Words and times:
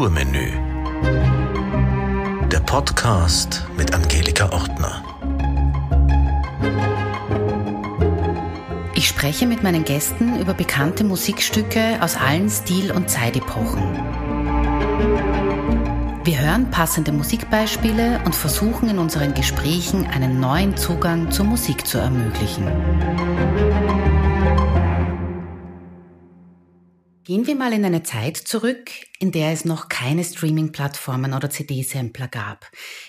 Kulturmenü. 0.00 0.48
Der 2.50 2.60
Podcast 2.60 3.66
mit 3.76 3.92
Angelika 3.92 4.50
Ortner. 4.50 5.04
Ich 8.94 9.06
spreche 9.08 9.46
mit 9.46 9.62
meinen 9.62 9.84
Gästen 9.84 10.40
über 10.40 10.54
bekannte 10.54 11.04
Musikstücke 11.04 11.98
aus 12.00 12.16
allen 12.16 12.48
Stil- 12.48 12.92
und 12.92 13.10
Zeitepochen. 13.10 13.82
Wir 16.24 16.40
hören 16.40 16.70
passende 16.70 17.12
Musikbeispiele 17.12 18.22
und 18.24 18.34
versuchen 18.34 18.88
in 18.88 18.98
unseren 18.98 19.34
Gesprächen 19.34 20.06
einen 20.06 20.40
neuen 20.40 20.78
Zugang 20.78 21.30
zur 21.30 21.44
Musik 21.44 21.86
zu 21.86 21.98
ermöglichen. 21.98 22.64
Gehen 27.24 27.46
wir 27.46 27.54
mal 27.54 27.74
in 27.74 27.84
eine 27.84 28.02
Zeit 28.02 28.38
zurück, 28.38 28.90
in 29.20 29.32
der 29.32 29.52
es 29.52 29.66
noch 29.66 29.88
keine 29.90 30.24
Streaming-Plattformen 30.24 31.34
oder 31.34 31.50
CD-Sampler 31.50 32.26
gab. 32.26 32.66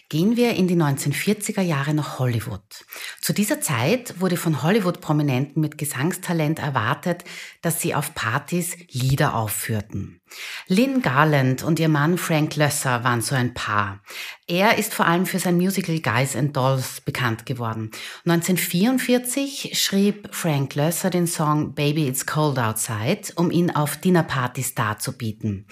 Gehen 0.10 0.36
wir 0.36 0.56
in 0.56 0.68
die 0.68 0.76
1940er 0.76 1.62
Jahre 1.62 1.94
nach 1.94 2.20
Hollywood. 2.20 2.86
Zu 3.22 3.32
dieser 3.32 3.62
Zeit 3.62 4.20
wurde 4.20 4.36
von 4.36 4.62
Hollywood-Prominenten 4.62 5.62
mit 5.62 5.78
Gesangstalent 5.78 6.60
erwartet, 6.60 7.24
dass 7.62 7.80
sie 7.80 7.96
auf 7.96 8.14
Partys 8.14 8.76
Lieder 8.92 9.36
aufführten. 9.36 10.22
Lynn 10.68 11.02
Garland 11.02 11.64
und 11.64 11.80
ihr 11.80 11.90
Mann 11.90 12.18
Frank 12.18 12.56
Lösser 12.56 13.04
waren 13.04 13.22
so 13.22 13.36
ein 13.36 13.54
Paar. 13.54 14.02
Er 14.48 14.78
ist 14.78 14.94
vor 14.94 15.06
allem 15.06 15.26
für 15.26 15.40
sein 15.40 15.56
Musical 15.56 16.00
Guys 16.00 16.36
and 16.36 16.56
Dolls 16.56 17.02
bekannt 17.02 17.46
geworden. 17.46 17.92
1944 18.26 19.72
schrieb 19.82 20.30
Frank 20.32 20.76
Lösser 20.76 21.10
den 21.10 21.28
Song 21.28 21.74
Baby 21.74 22.08
It's 22.08 22.26
Cold 22.26 22.60
Outside, 22.60 23.34
um 23.36 23.52
ihn 23.52 23.72
auf 23.72 23.98
Dinnerpartys 23.98 24.76
darzubieten. 24.76 25.68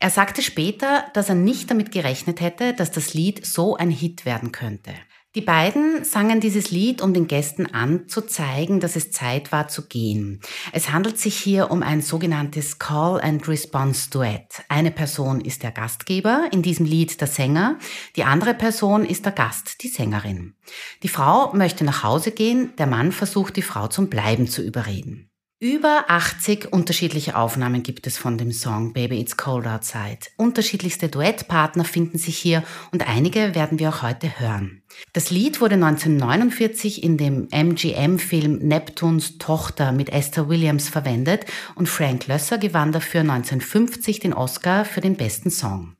Er 0.00 0.10
sagte 0.10 0.42
später, 0.42 1.06
dass 1.14 1.28
er 1.28 1.34
nicht 1.34 1.70
damit 1.70 1.90
gerechnet 1.90 2.40
hätte, 2.40 2.74
dass 2.74 2.90
das 2.90 3.14
Lied 3.14 3.44
so 3.44 3.76
ein 3.76 3.90
Hit 3.90 4.24
werden 4.24 4.52
könnte. 4.52 4.92
Die 5.34 5.42
beiden 5.42 6.04
sangen 6.04 6.40
dieses 6.40 6.70
Lied, 6.70 7.02
um 7.02 7.12
den 7.12 7.28
Gästen 7.28 7.66
anzuzeigen, 7.66 8.80
dass 8.80 8.96
es 8.96 9.12
Zeit 9.12 9.52
war 9.52 9.68
zu 9.68 9.86
gehen. 9.86 10.40
Es 10.72 10.90
handelt 10.90 11.18
sich 11.18 11.38
hier 11.38 11.70
um 11.70 11.82
ein 11.82 12.00
sogenanntes 12.00 12.78
Call 12.78 13.20
and 13.20 13.46
Response 13.46 14.08
Duett. 14.10 14.64
Eine 14.70 14.90
Person 14.90 15.42
ist 15.42 15.62
der 15.62 15.70
Gastgeber, 15.70 16.48
in 16.50 16.62
diesem 16.62 16.86
Lied 16.86 17.20
der 17.20 17.28
Sänger, 17.28 17.78
die 18.16 18.24
andere 18.24 18.54
Person 18.54 19.04
ist 19.04 19.26
der 19.26 19.32
Gast, 19.32 19.82
die 19.82 19.88
Sängerin. 19.88 20.54
Die 21.02 21.08
Frau 21.08 21.52
möchte 21.54 21.84
nach 21.84 22.02
Hause 22.02 22.32
gehen, 22.32 22.74
der 22.78 22.86
Mann 22.86 23.12
versucht 23.12 23.56
die 23.56 23.62
Frau 23.62 23.86
zum 23.86 24.08
Bleiben 24.08 24.48
zu 24.48 24.62
überreden. 24.62 25.27
Über 25.60 26.04
80 26.06 26.72
unterschiedliche 26.72 27.34
Aufnahmen 27.36 27.82
gibt 27.82 28.06
es 28.06 28.16
von 28.16 28.38
dem 28.38 28.52
Song 28.52 28.92
Baby 28.92 29.20
It's 29.20 29.36
Cold 29.36 29.66
Outside. 29.66 30.20
Unterschiedlichste 30.36 31.08
Duettpartner 31.08 31.84
finden 31.84 32.16
sich 32.16 32.38
hier 32.38 32.62
und 32.92 33.08
einige 33.08 33.56
werden 33.56 33.80
wir 33.80 33.88
auch 33.88 34.02
heute 34.02 34.38
hören. 34.38 34.82
Das 35.14 35.30
Lied 35.30 35.60
wurde 35.60 35.74
1949 35.74 37.02
in 37.02 37.16
dem 37.16 37.48
MGM-Film 37.50 38.58
Neptuns 38.58 39.38
Tochter 39.38 39.90
mit 39.90 40.10
Esther 40.10 40.48
Williams 40.48 40.88
verwendet 40.88 41.44
und 41.74 41.88
Frank 41.88 42.28
Lösser 42.28 42.58
gewann 42.58 42.92
dafür 42.92 43.22
1950 43.22 44.20
den 44.20 44.34
Oscar 44.34 44.84
für 44.84 45.00
den 45.00 45.16
besten 45.16 45.50
Song. 45.50 45.96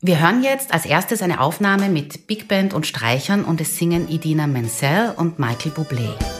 Wir 0.00 0.18
hören 0.18 0.42
jetzt 0.42 0.72
als 0.72 0.86
erstes 0.86 1.20
eine 1.20 1.40
Aufnahme 1.40 1.90
mit 1.90 2.26
Big 2.26 2.48
Band 2.48 2.72
und 2.72 2.86
Streichern 2.86 3.44
und 3.44 3.60
es 3.60 3.76
singen 3.76 4.08
Idina 4.08 4.46
Menzel 4.46 5.12
und 5.14 5.38
Michael 5.38 5.72
Bublé. 5.72 6.37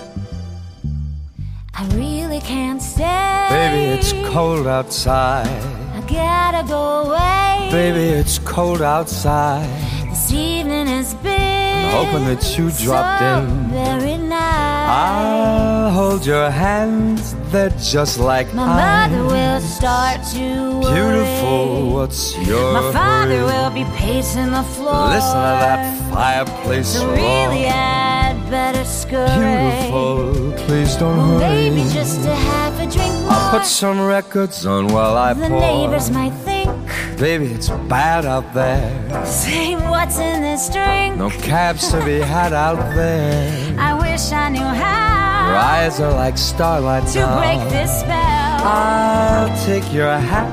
I 1.80 1.86
really 1.94 2.40
can't 2.40 2.82
stay. 2.82 3.46
Baby, 3.50 3.84
it's 3.94 4.12
cold 4.32 4.66
outside. 4.66 5.46
I 5.94 6.00
gotta 6.08 6.66
go 6.66 6.82
away. 7.06 7.68
Baby, 7.70 8.18
it's 8.18 8.38
cold 8.40 8.82
outside. 8.82 9.68
This 10.10 10.32
evening 10.32 10.88
has 10.88 11.14
been 11.14 11.90
hoping 11.92 12.24
that 12.26 12.42
you 12.58 12.70
so 12.70 12.84
dropped 12.84 13.22
in. 13.22 13.70
Very 13.70 14.16
nice. 14.16 14.88
I'll 14.90 15.90
hold 15.92 16.26
your 16.26 16.50
hands, 16.50 17.34
they're 17.52 17.70
just 17.78 18.18
like 18.18 18.52
My 18.54 18.64
ice. 18.64 19.10
mother 19.12 19.24
will 19.32 19.60
start 19.60 20.18
to 20.34 20.80
worry. 20.80 20.94
Beautiful, 20.94 21.90
what's 21.94 22.36
your 22.38 22.72
My 22.72 22.92
father 22.92 23.38
hurry? 23.38 23.44
will 23.44 23.70
be 23.70 23.84
pacing 23.96 24.50
the 24.50 24.64
floor. 24.74 25.10
Listen 25.10 25.36
to 25.46 25.54
that 25.62 26.12
fireplace 26.12 26.88
So 26.98 27.06
roar. 27.06 27.14
really, 27.14 27.66
I'd 27.68 28.17
better 28.50 28.84
scurry. 28.84 29.38
Beautiful, 29.38 30.52
please 30.66 30.96
don't 30.96 31.16
Well, 31.16 31.38
hurry. 31.40 31.70
maybe 31.70 31.82
just 31.92 32.22
to 32.24 32.34
have 32.34 32.74
a 32.80 32.86
drink 32.90 33.12
more. 33.22 33.32
I'll 33.32 33.50
put 33.58 33.66
some 33.66 34.00
records 34.00 34.64
on 34.66 34.88
while 34.88 35.16
I 35.16 35.32
the 35.34 35.48
pour. 35.48 35.60
neighbors 35.60 36.10
might 36.10 36.32
think, 36.44 36.70
Baby, 37.18 37.46
it's 37.52 37.68
bad 37.88 38.24
out 38.26 38.52
there. 38.54 38.90
say 39.26 39.74
what's 39.74 40.18
in 40.18 40.42
this 40.42 40.68
drink. 40.70 41.16
No 41.16 41.30
cabs 41.30 41.88
to 41.90 42.04
be 42.04 42.20
had 42.20 42.52
out 42.52 42.94
there. 42.94 43.74
I 43.78 43.94
wish 43.94 44.30
I 44.32 44.48
knew 44.50 44.60
how. 44.84 45.48
Your 45.48 45.56
eyes 45.56 46.00
are 46.00 46.12
like 46.12 46.36
starlight 46.38 47.06
to 47.14 47.20
now. 47.20 47.38
break 47.38 47.60
this 47.70 48.00
spell. 48.00 48.64
I'll 48.64 49.66
take 49.66 49.92
your 49.92 50.12
hat. 50.16 50.52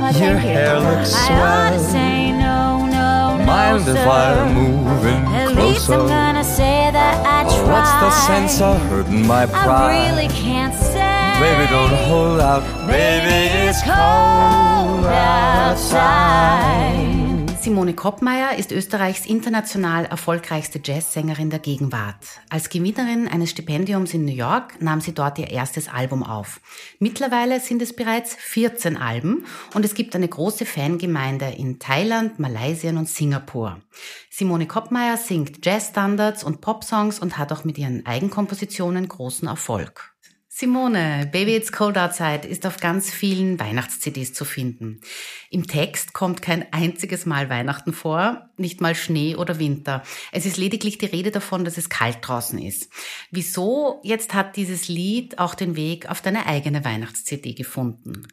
Well, 0.00 0.12
your 0.12 0.34
thank 0.38 0.44
you. 0.44 0.48
hair 0.48 0.80
looks 0.80 1.12
I 1.14 1.26
swell. 1.26 1.42
ought 1.42 1.70
to 1.72 1.80
say 1.80 2.30
no, 2.32 2.86
no, 2.86 3.44
Mind 3.44 3.84
no, 3.86 3.92
if 3.92 3.98
sir. 3.98 4.08
I 4.08 4.52
move 4.54 5.04
in 5.06 5.24
At 5.34 5.48
closer? 5.52 5.92
Least 6.58 6.70
I'm 6.70 6.90
gonna 6.90 6.90
say 6.90 6.90
that 6.92 7.26
I 7.26 7.38
Oh, 7.50 7.66
what's 7.66 7.92
the 8.00 8.10
sense 8.26 8.60
of 8.60 8.80
hurting 8.88 9.26
my 9.26 9.46
pride? 9.46 9.68
I 9.68 10.10
really 10.10 10.28
can't 10.28 10.74
say. 10.74 11.36
Baby, 11.40 11.66
don't 11.70 11.94
hold 12.08 12.40
out. 12.40 12.62
Baby, 12.86 13.48
it's 13.68 13.82
cold 13.82 15.06
outside. 15.06 16.48
Simone 17.60 17.92
Koppmeier 17.92 18.56
ist 18.56 18.70
Österreichs 18.70 19.26
international 19.26 20.04
erfolgreichste 20.04 20.80
Jazzsängerin 20.82 21.50
der 21.50 21.58
Gegenwart. 21.58 22.24
Als 22.48 22.68
Gewinnerin 22.68 23.26
eines 23.26 23.50
Stipendiums 23.50 24.14
in 24.14 24.24
New 24.24 24.32
York 24.32 24.80
nahm 24.80 25.00
sie 25.00 25.12
dort 25.12 25.38
ihr 25.38 25.50
erstes 25.50 25.88
Album 25.88 26.22
auf. 26.22 26.60
Mittlerweile 27.00 27.58
sind 27.58 27.82
es 27.82 27.94
bereits 27.94 28.36
14 28.36 28.96
Alben 28.96 29.44
und 29.74 29.84
es 29.84 29.94
gibt 29.94 30.14
eine 30.14 30.28
große 30.28 30.66
Fangemeinde 30.66 31.46
in 31.46 31.80
Thailand, 31.80 32.38
Malaysia 32.38 32.90
und 32.90 33.08
Singapur. 33.08 33.80
Simone 34.30 34.66
Koppmeier 34.66 35.16
singt 35.16 35.66
Jazzstandards 35.66 36.44
und 36.44 36.60
Popsongs 36.60 37.18
und 37.18 37.38
hat 37.38 37.52
auch 37.52 37.64
mit 37.64 37.76
ihren 37.76 38.06
Eigenkompositionen 38.06 39.08
großen 39.08 39.48
Erfolg. 39.48 40.14
Simone, 40.60 41.28
Baby 41.30 41.54
It's 41.54 41.70
Cold 41.70 41.96
Outside 41.96 42.48
ist 42.48 42.66
auf 42.66 42.78
ganz 42.78 43.12
vielen 43.12 43.60
Weihnachts-CDs 43.60 44.32
zu 44.32 44.44
finden. 44.44 45.00
Im 45.50 45.68
Text 45.68 46.14
kommt 46.14 46.42
kein 46.42 46.72
einziges 46.72 47.26
Mal 47.26 47.48
Weihnachten 47.48 47.92
vor, 47.92 48.50
nicht 48.56 48.80
mal 48.80 48.96
Schnee 48.96 49.36
oder 49.36 49.60
Winter. 49.60 50.02
Es 50.32 50.46
ist 50.46 50.56
lediglich 50.56 50.98
die 50.98 51.06
Rede 51.06 51.30
davon, 51.30 51.64
dass 51.64 51.78
es 51.78 51.90
kalt 51.90 52.18
draußen 52.22 52.58
ist. 52.58 52.90
Wieso 53.30 54.00
jetzt 54.02 54.34
hat 54.34 54.56
dieses 54.56 54.88
Lied 54.88 55.38
auch 55.38 55.54
den 55.54 55.76
Weg 55.76 56.10
auf 56.10 56.22
deine 56.22 56.46
eigene 56.46 56.84
Weihnachts-CD 56.84 57.54
gefunden? 57.54 58.26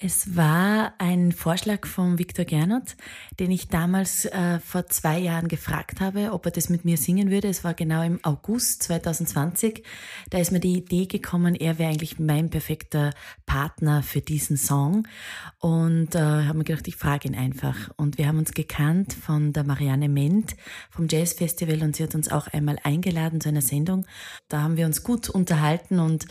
Es 0.00 0.36
war 0.36 0.92
ein 0.98 1.32
Vorschlag 1.32 1.84
von 1.84 2.20
Viktor 2.20 2.44
Gernot, 2.44 2.94
den 3.40 3.50
ich 3.50 3.66
damals 3.66 4.26
äh, 4.26 4.60
vor 4.60 4.86
zwei 4.86 5.18
Jahren 5.18 5.48
gefragt 5.48 6.00
habe, 6.00 6.30
ob 6.30 6.46
er 6.46 6.52
das 6.52 6.68
mit 6.68 6.84
mir 6.84 6.96
singen 6.96 7.32
würde. 7.32 7.48
Es 7.48 7.64
war 7.64 7.74
genau 7.74 8.04
im 8.04 8.20
August 8.22 8.84
2020. 8.84 9.82
Da 10.30 10.38
ist 10.38 10.52
mir 10.52 10.60
die 10.60 10.76
Idee 10.76 11.06
gekommen, 11.06 11.56
er 11.56 11.80
wäre 11.80 11.90
eigentlich 11.90 12.20
mein 12.20 12.48
perfekter 12.48 13.12
Partner 13.44 14.04
für 14.04 14.20
diesen 14.20 14.56
Song. 14.56 15.08
Und 15.58 16.14
äh, 16.14 16.20
habe 16.20 16.58
mir 16.58 16.64
gedacht, 16.64 16.86
ich 16.86 16.94
frage 16.94 17.26
ihn 17.26 17.34
einfach. 17.34 17.90
Und 17.96 18.18
wir 18.18 18.28
haben 18.28 18.38
uns 18.38 18.52
gekannt 18.52 19.14
von 19.14 19.52
der 19.52 19.64
Marianne 19.64 20.08
Ment 20.08 20.54
vom 20.90 21.08
Jazz 21.10 21.32
Festival 21.32 21.82
und 21.82 21.96
sie 21.96 22.04
hat 22.04 22.14
uns 22.14 22.30
auch 22.30 22.46
einmal 22.46 22.78
eingeladen 22.84 23.40
zu 23.40 23.48
einer 23.48 23.62
Sendung. 23.62 24.06
Da 24.46 24.62
haben 24.62 24.76
wir 24.76 24.86
uns 24.86 25.02
gut 25.02 25.28
unterhalten 25.28 25.98
und 25.98 26.26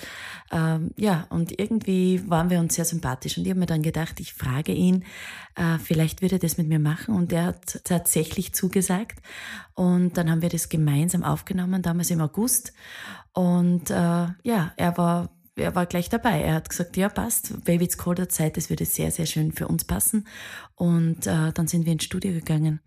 ähm, 0.53 0.91
ja, 0.95 1.27
und 1.29 1.59
irgendwie 1.59 2.21
waren 2.29 2.49
wir 2.49 2.61
uns 2.61 2.75
sehr 2.75 2.85
sympathisch. 2.85 3.37
Und 3.37 3.45
habe 3.57 3.61
mir 3.61 3.65
dann 3.65 3.81
gedacht, 3.81 4.19
ich 4.19 4.33
frage 4.33 4.71
ihn, 4.71 5.03
äh, 5.55 5.79
vielleicht 5.79 6.21
würde 6.21 6.35
er 6.35 6.39
das 6.39 6.57
mit 6.57 6.67
mir 6.67 6.79
machen. 6.79 7.15
Und 7.15 7.33
er 7.33 7.45
hat 7.45 7.83
tatsächlich 7.83 8.53
zugesagt. 8.53 9.19
Und 9.73 10.17
dann 10.17 10.29
haben 10.29 10.41
wir 10.41 10.49
das 10.49 10.69
gemeinsam 10.69 11.23
aufgenommen, 11.23 11.81
damals 11.81 12.11
im 12.11 12.21
August. 12.21 12.73
Und 13.33 13.89
äh, 13.89 13.93
ja, 13.93 14.73
er 14.75 14.97
war 14.97 15.29
er 15.55 15.73
war 15.73 15.87
gleich 15.87 16.07
dabei. 16.07 16.41
Er 16.43 16.53
hat 16.53 16.69
gesagt, 16.69 16.97
ja, 16.97 17.09
passt, 17.09 17.63
Baby 17.65 17.85
It's 17.85 17.97
Cold 17.97 18.21
Outside, 18.21 18.51
das 18.51 18.69
würde 18.69 18.85
sehr, 18.85 19.09
sehr 19.09 19.25
schön 19.25 19.51
für 19.51 19.67
uns 19.67 19.85
passen. 19.85 20.27
Und 20.75 21.25
äh, 21.25 21.51
dann 21.51 21.67
sind 21.67 21.87
wir 21.87 21.93
ins 21.93 22.03
Studio 22.03 22.31
gegangen 22.31 22.79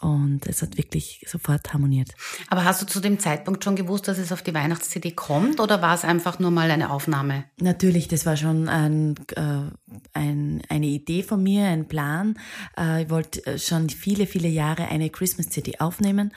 und 0.00 0.46
es 0.46 0.62
hat 0.62 0.76
wirklich 0.76 1.24
sofort 1.26 1.72
harmoniert. 1.72 2.10
Aber 2.48 2.64
hast 2.64 2.82
du 2.82 2.86
zu 2.86 3.00
dem 3.00 3.18
Zeitpunkt 3.18 3.64
schon 3.64 3.76
gewusst, 3.76 4.06
dass 4.06 4.18
es 4.18 4.32
auf 4.32 4.42
die 4.42 4.54
Weihnachts-CD 4.54 5.12
kommt 5.12 5.60
oder 5.60 5.82
war 5.82 5.94
es 5.94 6.04
einfach 6.04 6.38
nur 6.38 6.50
mal 6.50 6.70
eine 6.70 6.90
Aufnahme? 6.90 7.44
Natürlich, 7.60 8.08
das 8.08 8.24
war 8.24 8.36
schon 8.36 8.68
ein, 8.68 9.16
äh, 9.34 9.70
ein, 10.12 10.62
eine 10.68 10.86
Idee 10.86 11.22
von 11.22 11.42
mir, 11.42 11.66
ein 11.66 11.88
Plan. 11.88 12.38
Äh, 12.78 13.04
ich 13.04 13.10
wollte 13.10 13.58
schon 13.58 13.90
viele, 13.90 14.26
viele 14.26 14.48
Jahre 14.48 14.88
eine 14.88 15.10
Christmas-CD 15.10 15.80
aufnehmen 15.80 16.32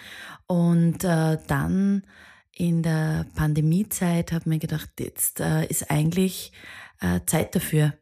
und 0.47 1.03
äh, 1.03 1.37
dann 1.47 2.03
in 2.53 2.83
der 2.83 3.25
Pandemiezeit 3.35 4.31
habe 4.31 4.41
ich 4.41 4.47
mir 4.47 4.59
gedacht, 4.59 4.89
jetzt 4.99 5.39
äh, 5.39 5.65
ist 5.65 5.89
eigentlich 5.89 6.51
äh, 6.99 7.21
Zeit 7.25 7.55
dafür. 7.55 7.93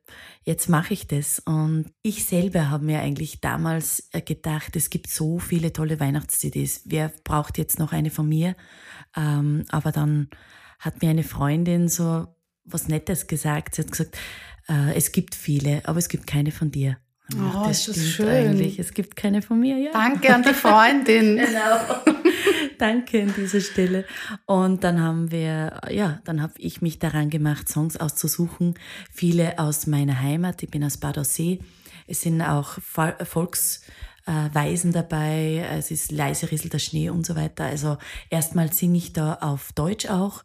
Jetzt 0.49 0.67
mache 0.67 0.95
ich 0.95 1.05
das. 1.05 1.37
Und 1.37 1.91
ich 2.01 2.25
selber 2.25 2.71
habe 2.71 2.83
mir 2.83 3.01
eigentlich 3.01 3.39
damals 3.39 4.09
äh, 4.13 4.21
gedacht, 4.21 4.75
es 4.75 4.89
gibt 4.89 5.07
so 5.07 5.37
viele 5.37 5.71
tolle 5.73 5.99
Weihnachts-CDs. 5.99 6.85
Wer 6.85 7.13
braucht 7.23 7.59
jetzt 7.59 7.77
noch 7.77 7.93
eine 7.93 8.09
von 8.09 8.27
mir? 8.27 8.55
Ähm, 9.15 9.65
aber 9.69 9.91
dann 9.91 10.27
hat 10.79 11.03
mir 11.03 11.11
eine 11.11 11.21
Freundin 11.21 11.87
so 11.87 12.25
was 12.65 12.87
Nettes 12.87 13.27
gesagt. 13.27 13.75
Sie 13.75 13.83
hat 13.83 13.91
gesagt, 13.91 14.17
äh, 14.67 14.95
es 14.95 15.11
gibt 15.11 15.35
viele, 15.35 15.83
aber 15.85 15.99
es 15.99 16.09
gibt 16.09 16.25
keine 16.25 16.49
von 16.49 16.71
dir. 16.71 16.97
Oh, 17.35 17.43
dachte, 17.43 17.69
ist 17.69 17.87
das 17.87 18.07
schön. 18.07 18.27
Eigentlich, 18.27 18.79
es 18.79 18.95
gibt 18.95 19.15
keine 19.15 19.43
von 19.43 19.59
mir, 19.59 19.77
ja. 19.77 19.91
Danke 19.91 20.33
an 20.33 20.41
die 20.41 20.55
Freundin. 20.55 21.37
Genau. 21.45 22.28
Danke 22.79 23.21
an 23.21 23.33
dieser 23.37 23.59
Stelle. 23.59 24.05
Und 24.45 24.83
dann 24.83 25.01
haben 25.01 25.31
wir, 25.31 25.81
ja, 25.91 26.21
dann 26.23 26.41
habe 26.41 26.53
ich 26.57 26.81
mich 26.81 26.97
daran 26.97 27.29
gemacht, 27.29 27.69
Songs 27.69 27.97
auszusuchen. 27.97 28.73
Viele 29.11 29.59
aus 29.59 29.85
meiner 29.85 30.19
Heimat. 30.19 30.63
Ich 30.63 30.71
bin 30.71 30.83
aus 30.83 30.97
Bad 30.97 31.17
Aussee. 31.19 31.59
Es 32.07 32.21
sind 32.21 32.41
auch 32.41 32.77
Vol- 32.79 33.23
Volksweisen 33.25 34.93
dabei. 34.93 35.67
Es 35.77 35.91
ist 35.91 36.11
leise 36.11 36.49
rieselt 36.49 36.73
der 36.73 36.79
Schnee 36.79 37.09
und 37.09 37.25
so 37.25 37.35
weiter. 37.35 37.65
Also 37.65 37.97
erstmal 38.29 38.71
singe 38.71 38.97
ich 38.97 39.13
da 39.13 39.35
auf 39.35 39.73
Deutsch 39.73 40.07
auch 40.07 40.43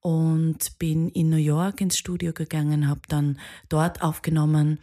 und 0.00 0.78
bin 0.78 1.08
in 1.08 1.30
New 1.30 1.36
York 1.36 1.80
ins 1.80 1.98
Studio 1.98 2.32
gegangen, 2.32 2.88
habe 2.88 3.02
dann 3.08 3.38
dort 3.68 4.02
aufgenommen 4.02 4.78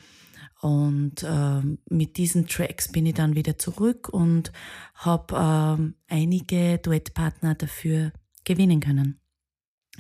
und 0.62 1.24
ähm, 1.24 1.80
mit 1.90 2.18
diesen 2.18 2.48
Tracks 2.48 2.92
bin 2.92 3.06
ich 3.06 3.14
dann 3.16 3.36
wieder 3.36 3.58
zurück 3.58 4.10
und 4.10 4.52
habe 4.96 5.36
ähm, 5.80 5.96
einige 6.08 6.78
Duettpartner 6.80 7.56
dafür 7.56 8.12
gewinnen 8.44 8.80
können. 8.82 9.20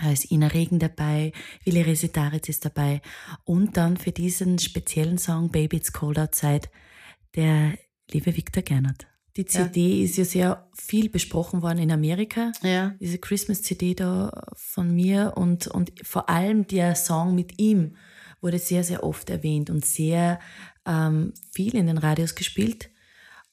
Da 0.01 0.11
ist 0.11 0.31
Ina 0.31 0.47
Regen 0.47 0.79
dabei, 0.79 1.33
Willi 1.65 1.81
Resitaritz 1.81 2.47
ist 2.49 2.63
dabei 2.65 3.01
und 3.43 3.75
dann 3.77 3.97
für 3.97 4.11
diesen 4.11 4.59
speziellen 4.59 5.17
Song 5.17 5.49
Baby 5.49 5.77
It's 5.77 5.91
Cold 5.91 6.17
Outside 6.19 6.69
der 7.35 7.77
liebe 8.11 8.35
Victor 8.35 8.63
Gernert. 8.63 9.07
Die 9.37 9.45
CD 9.45 10.03
ist 10.03 10.17
ja 10.17 10.25
sehr 10.25 10.69
viel 10.73 11.09
besprochen 11.09 11.61
worden 11.61 11.79
in 11.79 11.91
Amerika 11.91 12.51
Ja. 12.61 12.95
diese 12.99 13.19
Christmas-CD 13.19 13.93
da 13.93 14.47
von 14.55 14.93
mir 14.93 15.33
und, 15.37 15.67
und 15.67 15.91
vor 16.03 16.29
allem 16.29 16.67
der 16.67 16.95
Song 16.95 17.35
mit 17.35 17.59
ihm 17.59 17.95
wurde 18.41 18.59
sehr, 18.59 18.83
sehr 18.83 19.03
oft 19.03 19.29
erwähnt 19.29 19.69
und 19.69 19.85
sehr 19.85 20.39
ähm, 20.85 21.33
viel 21.51 21.75
in 21.75 21.87
den 21.87 21.97
Radios 21.97 22.35
gespielt 22.35 22.89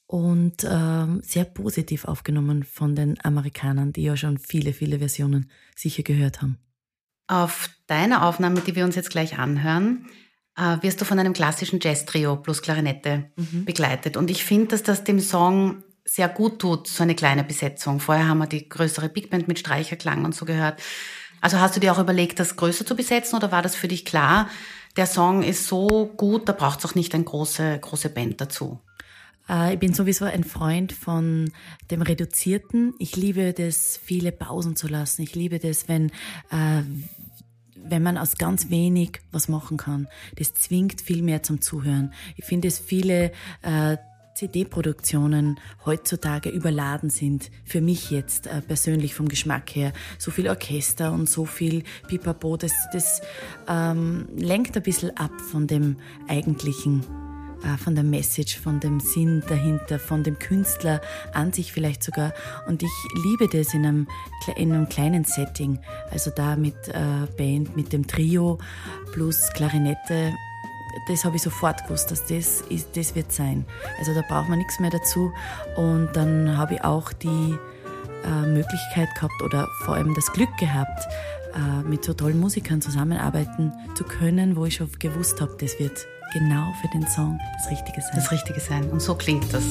und 0.07 0.65
ähm, 0.69 1.21
sehr 1.23 1.45
positiv 1.45 2.05
aufgenommen 2.05 2.63
von 2.63 2.95
den 2.95 3.17
Amerikanern, 3.25 3.93
die 3.93 4.05
ja 4.05 4.17
schon 4.17 4.39
viele, 4.39 4.73
viele 4.73 4.99
Versionen 4.99 5.51
sicher 5.75 6.03
gehört 6.03 6.43
haben. 6.43 6.59
Auf 7.27 7.71
deiner 7.89 8.25
Aufnahme, 8.25 8.61
die 8.61 8.77
wir 8.77 8.85
uns 8.85 8.95
jetzt 8.95 9.11
gleich 9.11 9.39
anhören, 9.39 10.07
äh, 10.57 10.77
wirst 10.81 11.01
du 11.01 11.05
von 11.05 11.19
einem 11.19 11.33
klassischen 11.33 11.81
Jazz-Trio 11.81 12.37
plus 12.37 12.63
Klarinette 12.63 13.31
begleitet. 13.65 14.17
Und 14.17 14.31
ich 14.31 14.45
finde, 14.45 14.69
dass 14.69 14.85
das 14.85 15.03
dem 15.03 15.19
Song 15.19 15.83
sehr 16.05 16.29
gut 16.29 16.61
tut, 16.61 16.87
so 16.87 17.03
eine 17.03 17.17
kleine 17.17 17.43
Besetzung. 17.43 17.99
Vorher 17.99 18.29
haben 18.29 18.39
wir 18.39 18.47
die 18.47 18.69
größere 18.69 19.09
Big 19.09 19.29
Band 19.29 19.49
mit 19.49 19.59
Streicherklang 19.59 20.25
und 20.25 20.37
so 20.37 20.45
gehört. 20.45 20.81
Also 21.41 21.59
hast 21.59 21.77
du 21.77 21.81
dir 21.81 21.93
auch 21.93 21.99
überlegt, 21.99 22.39
das 22.39 22.57
größer 22.57 22.87
zu 22.87 22.97
besetzen 22.97 23.37
oder 23.37 23.53
war 23.53 23.63
das 23.63 23.75
für 23.75 23.89
dich 23.89 24.05
klar, 24.05 24.49
der 24.97 25.07
Song 25.07 25.43
ist 25.43 25.67
so 25.67 26.11
gut, 26.17 26.49
da 26.49 26.53
braucht 26.53 26.81
es 26.81 26.87
auch 26.87 26.95
nicht 26.95 27.15
eine 27.15 27.25
große, 27.25 27.79
große 27.81 28.09
Band 28.09 28.41
dazu? 28.41 28.81
Äh, 29.49 29.75
ich 29.75 29.79
bin 29.79 29.95
sowieso 29.95 30.25
ein 30.25 30.45
Freund 30.45 30.93
von 30.93 31.53
dem 31.91 32.03
Reduzierten. 32.03 32.95
Ich 32.99 33.17
liebe 33.17 33.53
das, 33.53 33.99
viele 34.03 34.33
Pausen 34.33 34.77
zu 34.77 34.89
lassen. 34.89 35.23
Ich 35.23 35.35
liebe 35.35 35.59
das, 35.59 35.89
wenn, 35.89 36.11
äh, 36.51 36.83
wenn 37.77 38.03
man 38.03 38.19
aus 38.19 38.37
ganz 38.37 38.71
wenig 38.71 39.21
was 39.33 39.49
machen 39.49 39.77
kann. 39.77 40.09
Das 40.37 40.55
zwingt 40.55 41.01
viel 41.01 41.23
mehr 41.23 41.43
zum 41.43 41.61
Zuhören. 41.61 42.13
Ich 42.37 42.45
finde, 42.45 42.69
dass 42.69 42.79
viele 42.79 43.33
äh, 43.63 43.97
CD-Produktionen 44.37 45.59
heutzutage 45.85 46.51
überladen 46.51 47.11
sind. 47.11 47.51
Für 47.65 47.81
mich 47.81 48.11
jetzt 48.11 48.47
äh, 48.47 48.61
persönlich 48.61 49.15
vom 49.15 49.29
Geschmack 49.29 49.75
her. 49.75 49.93
So 50.19 50.31
viel 50.31 50.49
Orchester 50.49 51.13
und 51.13 51.29
so 51.29 51.45
viel 51.45 51.83
Pipapo, 52.07 52.57
das, 52.57 52.73
das 52.93 53.23
ähm, 53.67 54.29
lenkt 54.37 54.77
ein 54.77 54.83
bisschen 54.83 55.17
ab 55.17 55.33
von 55.51 55.67
dem 55.67 55.97
eigentlichen 56.29 57.05
äh, 57.65 57.79
von 57.79 57.95
der 57.95 58.05
Message, 58.05 58.59
von 58.59 58.81
dem 58.81 59.01
Sinn 59.01 59.43
dahinter, 59.49 59.99
von 59.99 60.23
dem 60.23 60.39
Künstler 60.39 61.01
an 61.33 61.53
sich 61.53 61.73
vielleicht 61.73 62.03
sogar. 62.03 62.33
Und 62.67 62.83
ich 62.83 62.93
liebe 63.25 63.49
das 63.49 63.75
in 63.75 63.87
einem, 63.87 64.09
in 64.57 64.73
einem 64.73 64.89
kleinen 64.89 65.25
Setting. 65.25 65.79
Also 66.11 66.31
da 66.31 66.57
mit 66.57 66.77
äh, 66.89 67.27
Band, 67.37 67.77
mit 67.77 67.93
dem 67.93 68.07
Trio 68.07 68.59
plus 69.13 69.51
Klarinette. 69.55 70.35
Das 71.09 71.25
habe 71.25 71.37
ich 71.37 71.43
sofort 71.43 71.85
gewusst, 71.85 72.11
dass 72.11 72.27
das, 72.27 72.63
ist, 72.63 72.97
das 72.97 73.15
wird 73.15 73.33
sein. 73.33 73.65
Also 73.99 74.15
da 74.15 74.23
braucht 74.23 74.49
man 74.49 74.59
nichts 74.59 74.81
mehr 74.81 74.91
dazu. 74.91 75.33
Und 75.77 76.11
dann 76.15 76.57
habe 76.57 76.75
ich 76.75 76.85
auch 76.85 77.13
die 77.13 77.57
äh, 78.25 78.47
Möglichkeit 78.47 79.15
gehabt 79.15 79.43
oder 79.43 79.69
vor 79.85 79.95
allem 79.95 80.15
das 80.15 80.33
Glück 80.33 80.55
gehabt, 80.59 81.07
äh, 81.55 81.89
mit 81.89 82.05
so 82.05 82.13
tollen 82.13 82.41
Musikern 82.41 82.81
zusammenarbeiten 82.81 83.73
zu 83.95 84.05
können, 84.05 84.57
wo 84.57 84.67
ich 84.67 84.75
schon 84.77 84.91
gewusst 84.99 85.41
habe, 85.41 85.57
das 85.61 85.79
wird 85.79 86.07
genau 86.33 86.73
für 86.81 86.89
den 86.89 87.07
Song 87.07 87.39
das 87.57 87.71
Richtige 87.71 88.01
sein. 88.01 88.11
Das 88.15 88.33
Richtige 88.33 88.61
sein. 88.61 88.91
Und 88.91 89.01
so 89.01 89.15
klingt 89.15 89.53
das. 89.53 89.65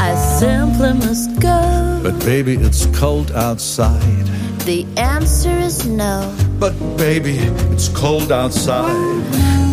I 0.00 0.16
simply 0.38 0.94
must 0.94 1.40
go. 1.40 2.00
But 2.02 2.18
baby, 2.24 2.54
it's 2.54 2.86
cold 2.92 3.32
outside. 3.34 4.26
The 4.64 4.86
answer 4.96 5.50
is 5.58 5.86
no. 5.86 6.32
But 6.60 6.72
baby, 6.96 7.38
it's 7.74 7.88
cold 7.88 8.30
outside. 8.30 8.94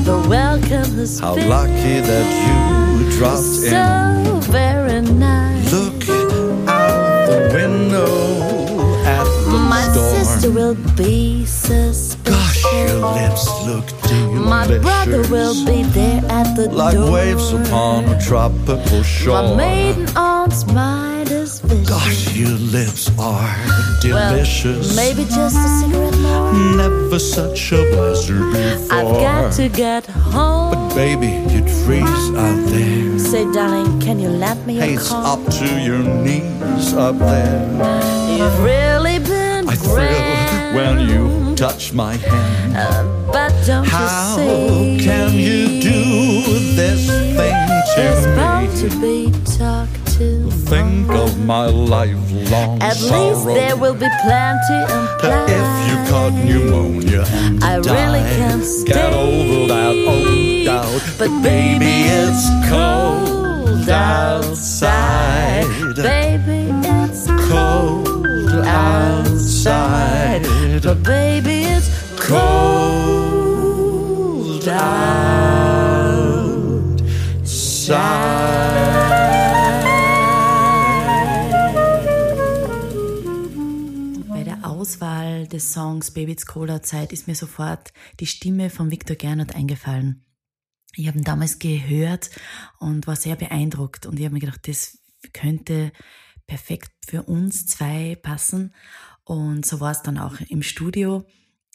The 0.04 0.18
welcome 0.28 0.92
has 0.98 1.20
How 1.20 1.36
been 1.36 1.48
lucky 1.50 2.00
that 2.02 2.28
you 2.46 3.12
dropped 3.12 3.38
in. 3.38 3.70
so 3.70 4.40
very 4.52 5.02
nice. 5.02 5.72
Look 5.72 6.10
out 6.68 7.28
the 7.28 7.52
window 7.54 8.08
at 9.06 9.24
the 9.46 9.58
My 9.70 9.84
storm. 9.92 10.16
sister 10.26 10.52
will 10.52 10.76
be 10.98 11.46
suspicious. 11.46 12.16
Gosh, 12.24 12.64
your 12.74 12.96
lips 13.14 13.46
look 13.68 13.86
delicious. 14.10 14.46
My 14.50 14.66
brother 14.80 15.22
will 15.30 15.54
be 15.66 15.84
there 15.84 16.24
at 16.32 16.56
the 16.56 16.68
like 16.72 16.96
door. 16.96 17.06
Like 17.06 17.14
waves 17.14 17.54
upon 17.54 18.06
a 18.06 18.20
tropical 18.20 19.04
shore. 19.04 19.44
My 19.44 19.56
maiden 19.56 20.08
aunt's 20.18 20.66
mind. 20.66 20.99
Gosh, 21.86 22.36
your 22.36 22.50
lips 22.50 23.10
are 23.20 23.56
well, 24.04 24.34
delicious. 24.34 24.96
maybe 24.96 25.24
just 25.26 25.56
a 25.56 25.68
cigarette 25.80 26.18
more. 26.18 26.52
Never 26.76 27.20
such 27.20 27.72
a 27.72 27.78
blizzard 27.92 28.52
before. 28.54 28.98
I've 28.98 29.22
got 29.22 29.52
to 29.54 29.70
get 29.70 30.06
home. 30.08 30.74
But 30.74 30.96
baby, 30.96 31.28
you'd 31.54 31.70
freeze 31.70 32.30
out 32.36 32.66
there. 32.70 33.20
Say, 33.20 33.44
darling, 33.52 34.00
can 34.00 34.20
you 34.20 34.30
lend 34.30 34.66
me 34.66 34.76
Hey, 34.78 34.96
a 34.96 34.98
it's 34.98 35.12
up 35.12 35.46
to 35.60 35.80
your 35.80 36.00
knees 36.00 36.94
up 36.94 37.18
there. 37.20 38.38
You've 38.38 38.64
really 38.64 39.20
been 39.20 39.70
I 39.70 39.76
thrill 39.76 40.76
when 40.76 41.08
you 41.08 41.56
touch 41.56 41.94
my 41.94 42.16
hand. 42.16 42.78
Uh, 42.78 43.32
but 43.32 43.54
don't 43.68 43.86
How 43.86 44.38
you 44.40 44.98
see? 44.98 45.06
can 45.06 45.34
you 45.34 45.82
do 45.82 46.60
this 46.76 47.08
thing 47.38 47.56
to 47.96 48.90
to 48.90 48.96
me? 48.98 49.26
be 49.28 49.32
to. 49.32 49.39
Think 50.70 51.10
of 51.10 51.44
my 51.46 51.66
lifelong 51.66 52.82
At 52.82 52.96
sorrow. 52.96 53.30
least 53.30 53.46
there 53.48 53.76
will 53.76 53.96
be 53.96 54.08
plenty 54.22 54.80
implied. 54.84 55.50
If 55.50 55.68
you 55.90 55.96
caught 56.10 56.34
pneumonia 56.34 57.24
and 57.28 57.64
I 57.64 57.78
really 57.78 58.24
can't 58.38 58.64
get 58.86 59.12
over 59.14 59.66
that 59.74 59.96
old 60.08 60.66
doubt. 60.66 61.02
But 61.18 61.32
baby, 61.42 61.94
it's 62.06 62.46
cold 62.70 63.90
outside. 63.90 65.66
Baby, 65.96 66.70
it's 66.88 67.26
Cold 67.50 68.26
outside. 68.64 70.44
But 70.84 71.02
baby, 71.02 71.64
it's 71.64 71.90
cold 72.20 73.50
Bei 74.66 75.49
Des 85.48 85.74
Songs 85.74 86.12
Baby 86.12 86.34
It's 86.34 86.46
Cold 86.46 86.72
Outside 86.72 87.14
ist 87.14 87.28
mir 87.28 87.36
sofort 87.36 87.94
die 88.20 88.26
Stimme 88.26 88.70
von 88.70 88.92
Victor 88.92 89.16
Gernot 89.16 89.56
eingefallen. 89.56 90.26
Ich 90.96 91.08
habe 91.08 91.18
ihn 91.18 91.24
damals 91.24 91.60
gehört 91.60 92.30
und 92.80 93.08
war 93.08 93.16
sehr 93.16 93.36
beeindruckt 93.36 94.06
und 94.06 94.20
ich 94.20 94.26
habe 94.26 94.34
mir 94.34 94.40
gedacht, 94.42 94.68
das 94.68 95.00
könnte 95.34 95.92
perfekt 96.48 96.92
für 97.06 97.24
uns 97.24 97.66
zwei 97.66 98.16
passen 98.16 98.74
und 99.24 99.66
so 99.66 99.80
war 99.80 99.92
es 99.92 100.02
dann 100.02 100.18
auch 100.18 100.40
im 100.42 100.64
Studio. 100.64 101.26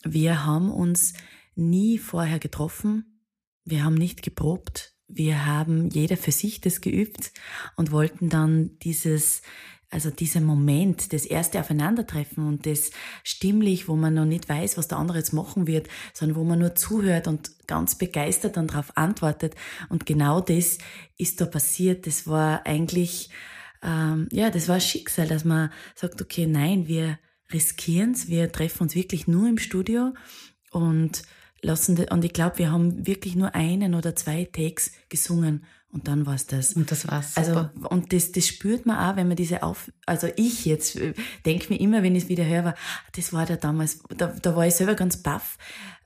Wir 0.02 0.44
haben 0.44 0.70
uns 0.70 1.14
nie 1.54 1.98
vorher 1.98 2.38
getroffen, 2.38 3.20
wir 3.64 3.84
haben 3.84 3.94
nicht 3.94 4.22
geprobt, 4.22 4.94
wir 5.06 5.46
haben 5.46 5.88
jeder 5.90 6.16
für 6.16 6.32
sich 6.32 6.60
das 6.60 6.80
geübt 6.80 7.32
und 7.76 7.92
wollten 7.92 8.28
dann 8.28 8.78
dieses 8.80 9.42
also 9.94 10.10
dieser 10.10 10.40
Moment, 10.40 11.12
das 11.12 11.24
erste 11.24 11.60
Aufeinandertreffen 11.60 12.48
und 12.48 12.66
das 12.66 12.90
stimmlich, 13.22 13.86
wo 13.86 13.94
man 13.94 14.12
noch 14.12 14.24
nicht 14.24 14.48
weiß, 14.48 14.76
was 14.76 14.88
der 14.88 14.98
andere 14.98 15.18
jetzt 15.18 15.32
machen 15.32 15.68
wird, 15.68 15.86
sondern 16.12 16.36
wo 16.36 16.42
man 16.42 16.58
nur 16.58 16.74
zuhört 16.74 17.28
und 17.28 17.52
ganz 17.68 17.96
begeistert 17.96 18.56
dann 18.56 18.66
darauf 18.66 18.96
antwortet. 18.96 19.54
Und 19.90 20.04
genau 20.04 20.40
das 20.40 20.78
ist 21.16 21.40
da 21.40 21.46
passiert. 21.46 22.08
Das 22.08 22.26
war 22.26 22.66
eigentlich, 22.66 23.30
ähm, 23.84 24.28
ja, 24.32 24.50
das 24.50 24.66
war 24.66 24.80
Schicksal, 24.80 25.28
dass 25.28 25.44
man 25.44 25.70
sagt, 25.94 26.20
okay, 26.20 26.48
nein, 26.48 26.88
wir 26.88 27.20
riskieren 27.52 28.12
es, 28.12 28.26
wir 28.26 28.50
treffen 28.50 28.82
uns 28.82 28.96
wirklich 28.96 29.28
nur 29.28 29.48
im 29.48 29.58
Studio 29.58 30.12
und 30.72 31.22
lassen, 31.62 32.04
und 32.10 32.24
ich 32.24 32.32
glaube, 32.32 32.58
wir 32.58 32.72
haben 32.72 33.06
wirklich 33.06 33.36
nur 33.36 33.54
einen 33.54 33.94
oder 33.94 34.16
zwei 34.16 34.44
Takes 34.44 34.90
gesungen 35.08 35.64
und 35.94 36.08
dann 36.08 36.26
war's 36.26 36.46
das. 36.46 36.74
Und 36.74 36.90
das 36.90 37.06
war's. 37.08 37.36
Also, 37.36 37.70
und 37.88 38.12
das, 38.12 38.32
das 38.32 38.46
spürt 38.46 38.84
man 38.84 38.98
auch, 38.98 39.16
wenn 39.16 39.28
man 39.28 39.36
diese 39.36 39.62
auf, 39.62 39.92
also 40.06 40.28
ich 40.36 40.64
jetzt 40.64 40.96
äh, 40.96 41.14
denke 41.46 41.72
mir 41.72 41.80
immer, 41.80 42.02
wenn 42.02 42.16
ich 42.16 42.24
es 42.24 42.28
wieder 42.28 42.44
höre, 42.44 42.64
war, 42.64 42.74
das 43.14 43.32
war 43.32 43.46
der 43.46 43.56
damals, 43.56 44.02
da, 44.16 44.26
da 44.26 44.56
war 44.56 44.66
ich 44.66 44.74
selber 44.74 44.94
ganz 44.94 45.18
baff, 45.18 45.56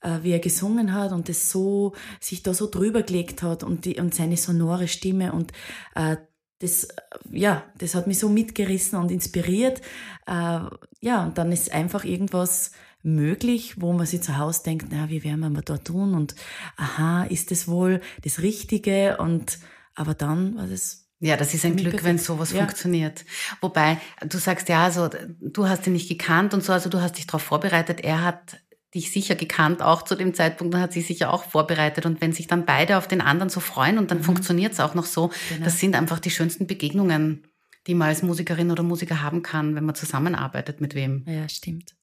äh, 0.02 0.18
wie 0.23 0.33
er 0.33 0.40
gesungen 0.40 0.92
hat 0.92 1.12
und 1.12 1.28
das 1.30 1.50
so, 1.50 1.95
sich 2.21 2.42
da 2.42 2.52
so 2.52 2.68
drüber 2.71 3.02
gelegt 3.02 3.42
hat 3.42 3.62
und 3.64 3.87
die, 3.87 3.97
und 3.97 4.14
seine 4.14 4.37
sonore 4.37 4.88
Stimme 4.88 5.33
und, 5.33 5.52
äh, 5.95 6.16
das, 6.61 6.85
äh, 6.85 6.92
ja, 7.33 7.64
das 7.78 7.95
hat 7.95 8.07
mich 8.07 8.18
so 8.18 8.28
mitgerissen 8.28 8.99
und 8.99 9.11
inspiriert. 9.11 9.80
Äh, 10.26 10.61
ja, 11.00 11.25
und 11.25 11.38
dann 11.38 11.50
ist 11.50 11.73
einfach 11.73 12.04
irgendwas 12.04 12.73
möglich, 13.02 13.80
wo 13.80 13.92
man 13.92 14.07
sich 14.07 14.23
zu 14.23 14.38
Hause 14.38 14.64
denkt, 14.64 14.88
na, 14.90 15.09
wie 15.09 15.25
werden 15.25 15.52
wir 15.52 15.62
da 15.62 15.78
tun? 15.78 16.14
Und 16.14 16.35
aha, 16.76 17.25
ist 17.25 17.50
das 17.50 17.68
wohl 17.68 18.00
das 18.23 18.42
Richtige? 18.42 19.18
Und 19.18 19.59
aber 19.99 20.14
dann 20.14 20.57
war 20.57 20.67
das 20.67 21.05
ja, 21.21 21.37
das 21.37 21.52
ist 21.52 21.64
ein 21.64 21.75
Glück, 21.75 22.05
wenn 22.05 22.17
sowas 22.17 22.52
ja. 22.52 22.59
funktioniert. 22.59 23.25
Wobei, 23.61 23.99
du 24.28 24.38
sagst 24.38 24.69
ja, 24.69 24.85
also 24.85 25.11
du 25.40 25.69
hast 25.69 25.85
ihn 25.88 25.95
nicht 25.95 26.09
gekannt 26.09 26.55
und 26.55 26.62
so, 26.62 26.73
also 26.73 26.88
du 26.88 27.00
hast 27.00 27.19
dich 27.19 27.26
darauf 27.26 27.43
vorbereitet. 27.43 28.02
Er 28.02 28.23
hat 28.23 28.61
dich 28.95 29.11
sicher 29.11 29.35
gekannt, 29.35 29.83
auch 29.83 30.02
zu 30.02 30.14
dem 30.14 30.33
Zeitpunkt, 30.33 30.75
dann 30.75 30.81
hat 30.81 30.93
sie 30.93 31.00
sich 31.00 31.19
ja 31.19 31.31
auch 31.31 31.43
vorbereitet. 31.43 32.07
Und 32.07 32.21
wenn 32.21 32.33
sich 32.33 32.47
dann 32.47 32.67
beide 32.67 32.97
auf 32.97 33.09
den 33.09 33.21
anderen 33.21 33.50
so 33.50 33.59
freuen 33.59 33.99
und 33.99 34.12
dann 34.12 34.19
mhm. 34.19 34.25
funktioniert 34.25 34.75
es 34.75 34.81
auch 34.81 34.95
noch 34.95 35.07
so, 35.07 35.33
genau. 35.49 35.64
das 35.64 35.81
sind 35.81 35.97
einfach 35.97 36.21
die 36.21 36.31
schönsten 36.31 36.69
Begegnungen, 36.69 37.49
die 37.88 37.95
man 37.95 38.09
als 38.09 38.23
Musikerin 38.23 38.71
oder 38.71 38.85
Musiker 38.85 39.21
haben 39.21 39.43
kann, 39.43 39.75
wenn 39.75 39.85
man 39.85 39.97
zusammenarbeitet 39.97 40.81
mit 40.81 40.95
wem. 40.95 41.25
Ja, 41.26 41.49
stimmt. 41.49 41.97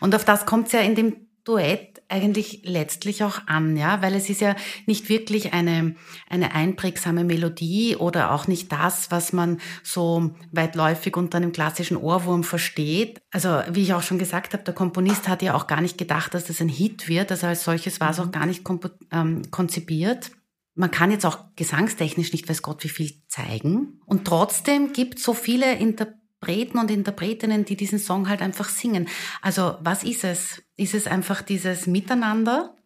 Und 0.00 0.14
auf 0.14 0.24
das 0.24 0.46
kommt 0.46 0.68
es 0.68 0.72
ja 0.72 0.80
in 0.80 0.94
dem 0.94 1.27
Duett 1.48 2.02
eigentlich 2.08 2.60
letztlich 2.64 3.24
auch 3.24 3.40
an, 3.46 3.74
ja, 3.76 4.02
weil 4.02 4.14
es 4.14 4.28
ist 4.28 4.42
ja 4.42 4.54
nicht 4.84 5.08
wirklich 5.08 5.54
eine, 5.54 5.94
eine 6.28 6.54
einprägsame 6.54 7.24
Melodie 7.24 7.96
oder 7.96 8.32
auch 8.32 8.46
nicht 8.46 8.70
das, 8.70 9.10
was 9.10 9.32
man 9.32 9.58
so 9.82 10.34
weitläufig 10.52 11.16
unter 11.16 11.38
einem 11.38 11.52
klassischen 11.52 11.96
Ohrwurm 11.96 12.44
versteht. 12.44 13.22
Also, 13.30 13.62
wie 13.70 13.82
ich 13.82 13.94
auch 13.94 14.02
schon 14.02 14.18
gesagt 14.18 14.52
habe, 14.52 14.62
der 14.62 14.74
Komponist 14.74 15.26
hat 15.26 15.40
ja 15.40 15.54
auch 15.54 15.66
gar 15.66 15.80
nicht 15.80 15.96
gedacht, 15.96 16.34
dass 16.34 16.44
das 16.44 16.60
ein 16.60 16.68
Hit 16.68 17.08
wird. 17.08 17.30
Also 17.30 17.46
als 17.46 17.64
solches 17.64 17.98
war 17.98 18.10
es 18.10 18.20
auch 18.20 18.26
mhm. 18.26 18.32
gar 18.32 18.46
nicht 18.46 18.62
ähm, 19.10 19.50
konzipiert. 19.50 20.30
Man 20.74 20.90
kann 20.90 21.10
jetzt 21.10 21.24
auch 21.24 21.38
gesangstechnisch 21.56 22.32
nicht 22.32 22.48
weiß 22.48 22.60
Gott 22.60 22.84
wie 22.84 22.90
viel 22.90 23.22
zeigen. 23.26 24.00
Und 24.04 24.26
trotzdem 24.26 24.92
gibt 24.92 25.18
so 25.18 25.32
viele 25.32 25.74
Interpreten 25.74 26.78
und 26.78 26.90
Interpretinnen, 26.90 27.64
die 27.64 27.76
diesen 27.76 27.98
Song 27.98 28.28
halt 28.28 28.42
einfach 28.42 28.68
singen. 28.68 29.08
Also 29.40 29.76
was 29.80 30.04
ist 30.04 30.24
es? 30.24 30.62
Ist 30.78 30.94
es 30.94 31.08
einfach 31.08 31.42
dieses 31.42 31.88
Miteinander? 31.88 32.76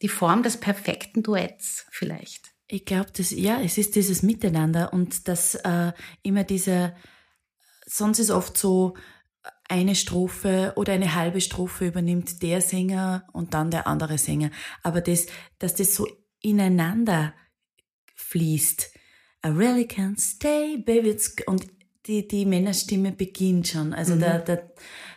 Die 0.00 0.08
Form 0.08 0.42
des 0.42 0.56
perfekten 0.56 1.22
Duetts 1.22 1.86
vielleicht? 1.90 2.52
Ich 2.66 2.86
glaube, 2.86 3.10
das 3.14 3.30
ja, 3.30 3.60
es 3.60 3.76
ist 3.76 3.94
dieses 3.96 4.22
Miteinander 4.22 4.94
und 4.94 5.28
das 5.28 5.54
äh, 5.56 5.92
immer 6.22 6.42
diese. 6.42 6.96
Sonst 7.84 8.18
ist 8.18 8.30
oft 8.30 8.56
so 8.56 8.96
eine 9.68 9.94
Strophe 9.94 10.72
oder 10.76 10.94
eine 10.94 11.14
halbe 11.14 11.42
Strophe 11.42 11.86
übernimmt 11.88 12.42
der 12.42 12.62
Sänger 12.62 13.26
und 13.34 13.52
dann 13.52 13.70
der 13.70 13.86
andere 13.86 14.16
Sänger. 14.16 14.50
Aber 14.82 15.02
das, 15.02 15.26
dass 15.58 15.74
das 15.74 15.94
so 15.94 16.08
ineinander 16.40 17.34
fließt. 18.14 18.90
I 19.44 19.48
really 19.48 19.84
can't 19.84 20.18
stay, 20.18 20.78
baby. 20.78 21.10
It's, 21.10 21.34
und 21.46 21.66
die, 22.06 22.26
die 22.26 22.46
Männerstimme 22.46 23.12
beginnt 23.12 23.68
schon, 23.68 23.94
also 23.94 24.14
mhm. 24.14 24.20
der, 24.20 24.38
der, 24.40 24.72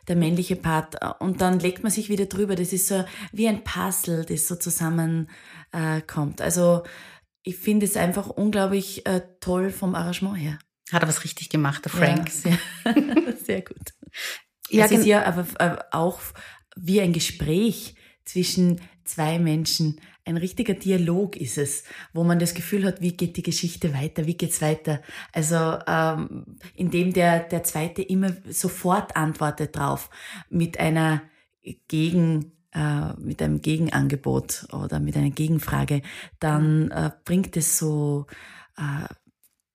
der 0.07 0.15
männliche 0.15 0.55
Part. 0.55 0.97
Und 1.19 1.41
dann 1.41 1.59
legt 1.59 1.83
man 1.83 1.91
sich 1.91 2.09
wieder 2.09 2.25
drüber. 2.25 2.55
Das 2.55 2.73
ist 2.73 2.87
so 2.87 3.03
wie 3.31 3.47
ein 3.47 3.63
Puzzle, 3.63 4.25
das 4.25 4.47
so 4.47 4.55
zusammenkommt. 4.55 5.29
Äh, 5.71 6.01
kommt. 6.01 6.41
also 6.41 6.83
ich 7.43 7.57
finde 7.57 7.85
es 7.85 7.95
einfach 7.95 8.27
unglaublich 8.27 9.05
äh, 9.05 9.21
toll 9.39 9.69
vom 9.69 9.93
Arrangement 9.93 10.37
her. 10.37 10.57
Hat 10.91 11.03
er 11.03 11.07
was 11.07 11.23
richtig 11.23 11.49
gemacht, 11.49 11.85
der 11.85 11.91
Frank. 11.91 12.29
Ja, 12.43 12.53
sehr, 12.93 13.37
sehr 13.43 13.61
gut. 13.61 13.93
Ja, 14.69 14.85
es 14.85 14.91
ist 14.91 15.05
ja 15.05 15.25
aber 15.25 15.45
äh, 15.59 15.77
auch 15.91 16.19
wie 16.75 17.01
ein 17.01 17.13
Gespräch 17.13 17.95
zwischen 18.25 18.81
zwei 19.03 19.37
Menschen 19.37 20.01
ein 20.25 20.37
richtiger 20.37 20.73
Dialog 20.73 21.37
ist 21.37 21.57
es, 21.57 21.83
wo 22.11 22.23
man 22.23 22.39
das 22.39 22.55
Gefühl 22.55 22.83
hat, 22.83 23.01
wie 23.01 23.15
geht 23.15 23.37
die 23.37 23.43
Geschichte 23.43 23.93
weiter, 23.93 24.25
wie 24.25 24.35
geht's 24.35 24.61
weiter. 24.61 25.01
Also 25.31 25.77
ähm, 25.87 26.57
indem 26.73 27.13
der 27.13 27.41
der 27.41 27.63
zweite 27.63 28.01
immer 28.01 28.35
sofort 28.49 29.15
antwortet 29.15 29.75
drauf 29.75 30.09
mit 30.49 30.79
einer 30.79 31.21
Gegen 31.87 32.51
äh, 32.73 33.13
mit 33.19 33.41
einem 33.41 33.61
Gegenangebot 33.61 34.67
oder 34.73 34.99
mit 34.99 35.15
einer 35.15 35.29
Gegenfrage, 35.29 36.01
dann 36.39 36.91
äh, 36.91 37.11
bringt 37.23 37.55
es 37.55 37.77
so 37.77 38.25
äh, 38.77 39.07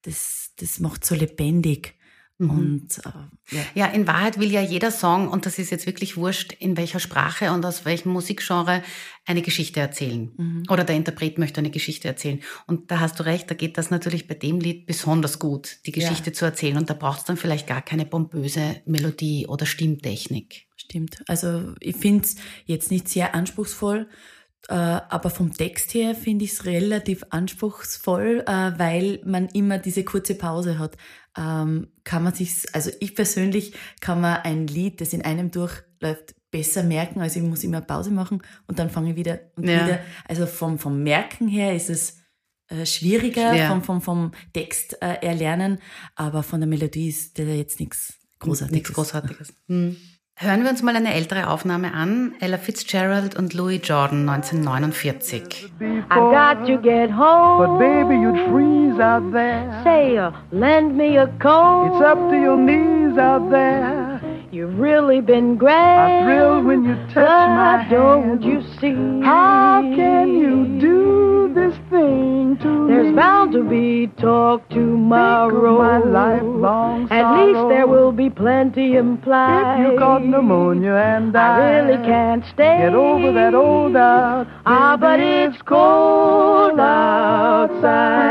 das 0.03 0.53
das 0.57 0.81
macht 0.81 1.05
so 1.05 1.15
lebendig 1.15 1.95
Mhm. 2.41 2.51
Und 2.51 2.99
äh, 3.05 3.55
ja. 3.55 3.63
ja, 3.75 3.87
in 3.87 4.07
Wahrheit 4.07 4.41
will 4.41 4.51
ja 4.51 4.63
jeder 4.63 4.91
Song, 4.91 5.29
und 5.29 5.45
das 5.45 5.59
ist 5.59 5.71
jetzt 5.71 5.87
wirklich 5.87 6.17
wurscht, 6.17 6.55
in 6.55 6.79
welcher 6.79 6.99
Sprache 6.99 7.53
und 7.53 7.67
aus 7.67 7.85
welchem 7.85 8.13
Musikgenre, 8.13 8.83
eine 9.27 9.43
Geschichte 9.43 9.79
erzählen. 9.79 10.33
Mhm. 10.37 10.63
Oder 10.71 10.85
der 10.85 10.97
Interpret 10.97 11.37
möchte 11.37 11.61
eine 11.61 11.71
Geschichte 11.71 12.09
erzählen. 12.09 12.41
Und 12.67 12.91
da 12.91 13.01
hast 13.01 13.21
du 13.21 13.25
recht, 13.25 13.51
da 13.51 13.55
geht 13.55 13.77
das 13.77 13.91
natürlich 13.91 14.27
bei 14.27 14.35
dem 14.35 14.59
Lied 14.59 14.87
besonders 14.87 15.39
gut, 15.39 15.81
die 15.85 15.93
Geschichte 15.93 16.31
ja. 16.31 16.33
zu 16.35 16.47
erzählen. 16.47 16.79
Und 16.79 16.89
da 16.89 16.95
braucht 16.95 17.21
es 17.21 17.25
dann 17.27 17.37
vielleicht 17.37 17.67
gar 17.67 17.83
keine 17.83 18.07
pompöse 18.07 18.81
Melodie 18.87 19.47
oder 19.47 19.67
Stimmtechnik. 19.67 20.67
Stimmt. 20.77 21.23
Also 21.29 21.75
ich 21.81 21.97
finde 21.97 22.25
es 22.25 22.37
jetzt 22.65 22.91
nicht 22.91 23.09
sehr 23.09 23.35
anspruchsvoll. 23.35 24.09
Äh, 24.69 24.75
aber 24.75 25.31
vom 25.31 25.53
Text 25.53 25.95
her 25.95 26.15
finde 26.15 26.45
ich 26.45 26.53
es 26.53 26.65
relativ 26.65 27.25
anspruchsvoll, 27.31 28.45
äh, 28.47 28.79
weil 28.79 29.21
man 29.25 29.49
immer 29.49 29.79
diese 29.79 30.05
kurze 30.05 30.35
Pause 30.35 30.79
hat. 30.79 30.97
Ähm, 31.37 31.89
kann 32.05 32.25
man 32.25 32.35
sich, 32.35 32.65
also 32.73 32.91
ich 33.01 33.15
persönlich 33.15 33.75
kann 34.01 34.21
man 34.21 34.41
ein 34.43 34.67
Lied, 34.67 35.01
das 35.01 35.13
in 35.13 35.23
einem 35.23 35.51
durchläuft, 35.51 36.35
besser 36.51 36.83
merken, 36.83 37.21
als 37.21 37.37
ich 37.37 37.43
muss 37.43 37.63
immer 37.63 37.81
Pause 37.81 38.11
machen 38.11 38.43
und 38.67 38.81
dann 38.81 38.91
fange 38.91 39.11
ich 39.11 39.17
wieder 39.17 39.41
und 39.55 39.69
ja. 39.69 39.85
wieder. 39.85 40.01
Also 40.27 40.47
vom, 40.47 40.79
vom 40.81 41.03
Merken 41.05 41.47
her 41.47 41.75
ist 41.75 41.89
es 41.89 42.19
äh, 42.69 42.85
schwieriger, 42.85 43.55
ja. 43.55 43.69
vom, 43.69 43.85
vom, 43.85 44.03
vom 44.03 44.33
Text 44.53 44.95
erlernen, 44.95 45.79
aber 46.17 46.43
von 46.43 46.61
der 46.61 46.69
Melodie 46.69 47.09
ist 47.09 47.39
da 47.39 47.45
jetzt 47.45 47.79
nichts 47.79 48.19
Großartiges. 48.41 48.73
Nichts 48.73 48.93
Großartiges. 48.93 49.55
Hm. 49.69 49.97
Hören 50.43 50.63
wir 50.63 50.71
uns 50.71 50.83
mal 50.83 50.97
eine 50.97 51.13
ältere 51.13 51.51
Aufnahme 51.51 51.93
an. 51.93 52.33
Ella 52.41 52.57
Fitzgerald 52.57 53.37
und 53.37 53.53
Louis 53.53 53.79
Jordan 53.85 54.27
1949. 54.27 55.71
I 55.79 56.15
got 56.15 56.67
to 56.67 56.79
get 56.79 57.11
home. 57.11 57.59
But 57.59 57.79
baby, 57.79 58.15
you'd 58.15 58.49
freeze 58.51 58.99
out 58.99 59.31
there. 59.33 59.83
Say, 59.85 60.17
uh, 60.17 60.31
lend 60.51 60.97
me 60.97 61.19
a 61.19 61.27
coat. 61.43 61.93
It's 61.93 62.03
up 62.03 62.31
to 62.31 62.37
your 62.37 62.57
knees 62.57 63.19
out 63.19 63.51
there. 63.51 64.19
You've 64.51 64.79
really 64.79 65.21
been 65.21 65.59
great. 65.59 65.75
I 65.75 66.25
thrill 66.25 66.63
when 66.63 66.85
you 66.85 66.95
touch 67.13 67.17
but 67.17 67.49
my 67.51 67.83
hand. 67.83 67.91
don't 67.91 68.43
you 68.43 68.63
see? 68.81 69.21
How 69.23 69.83
can 69.95 70.39
you 70.39 70.81
do 70.81 71.40
this 71.55 71.75
thing 71.91 72.57
to 72.63 72.87
There's 72.89 73.09
me? 73.09 73.15
bound 73.15 73.53
to 73.53 73.63
be 73.69 74.09
talk 74.21 74.69
tomorrow. 74.69 75.79
my 75.79 75.99
lifelong 75.99 77.09
At 77.11 77.37
least 77.39 77.69
there 77.69 77.87
will 77.87 78.13
be 78.13 78.31
plenty 78.31 78.97
implied. 78.97 79.81
If 79.81 79.93
you 79.93 79.99
caught 79.99 80.25
pneumonia 80.25 80.95
and 80.95 81.37
I, 81.37 81.41
I 81.41 81.59
really 81.81 81.97
can't 82.07 82.45
stay. 82.53 82.79
Get 82.83 82.95
over 82.95 83.33
that 83.33 83.55
old 83.55 83.95
doubt. 83.95 84.47
Ah, 84.67 84.97
but 84.97 85.21
it's 85.21 85.61
cold 85.63 86.79
outside. 86.79 88.31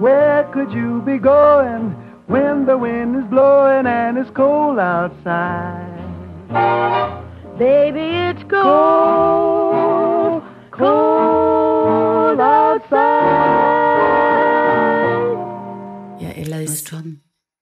Where 0.00 0.44
could 0.52 0.72
you 0.72 1.02
be 1.04 1.18
going? 1.18 1.94
when 2.32 2.64
the 2.64 2.78
wind 2.78 3.14
is 3.16 3.24
blowing 3.24 3.86
and 3.86 4.16
it's 4.16 4.30
cold 4.30 4.78
outside. 4.78 5.90
Baby, 7.58 8.00
it's 8.00 8.42
cold, 8.50 10.42
cold 10.70 11.31
outside. 12.40 12.96
Ja, 16.20 16.30
Ella 16.30 16.60
ist, 16.60 16.94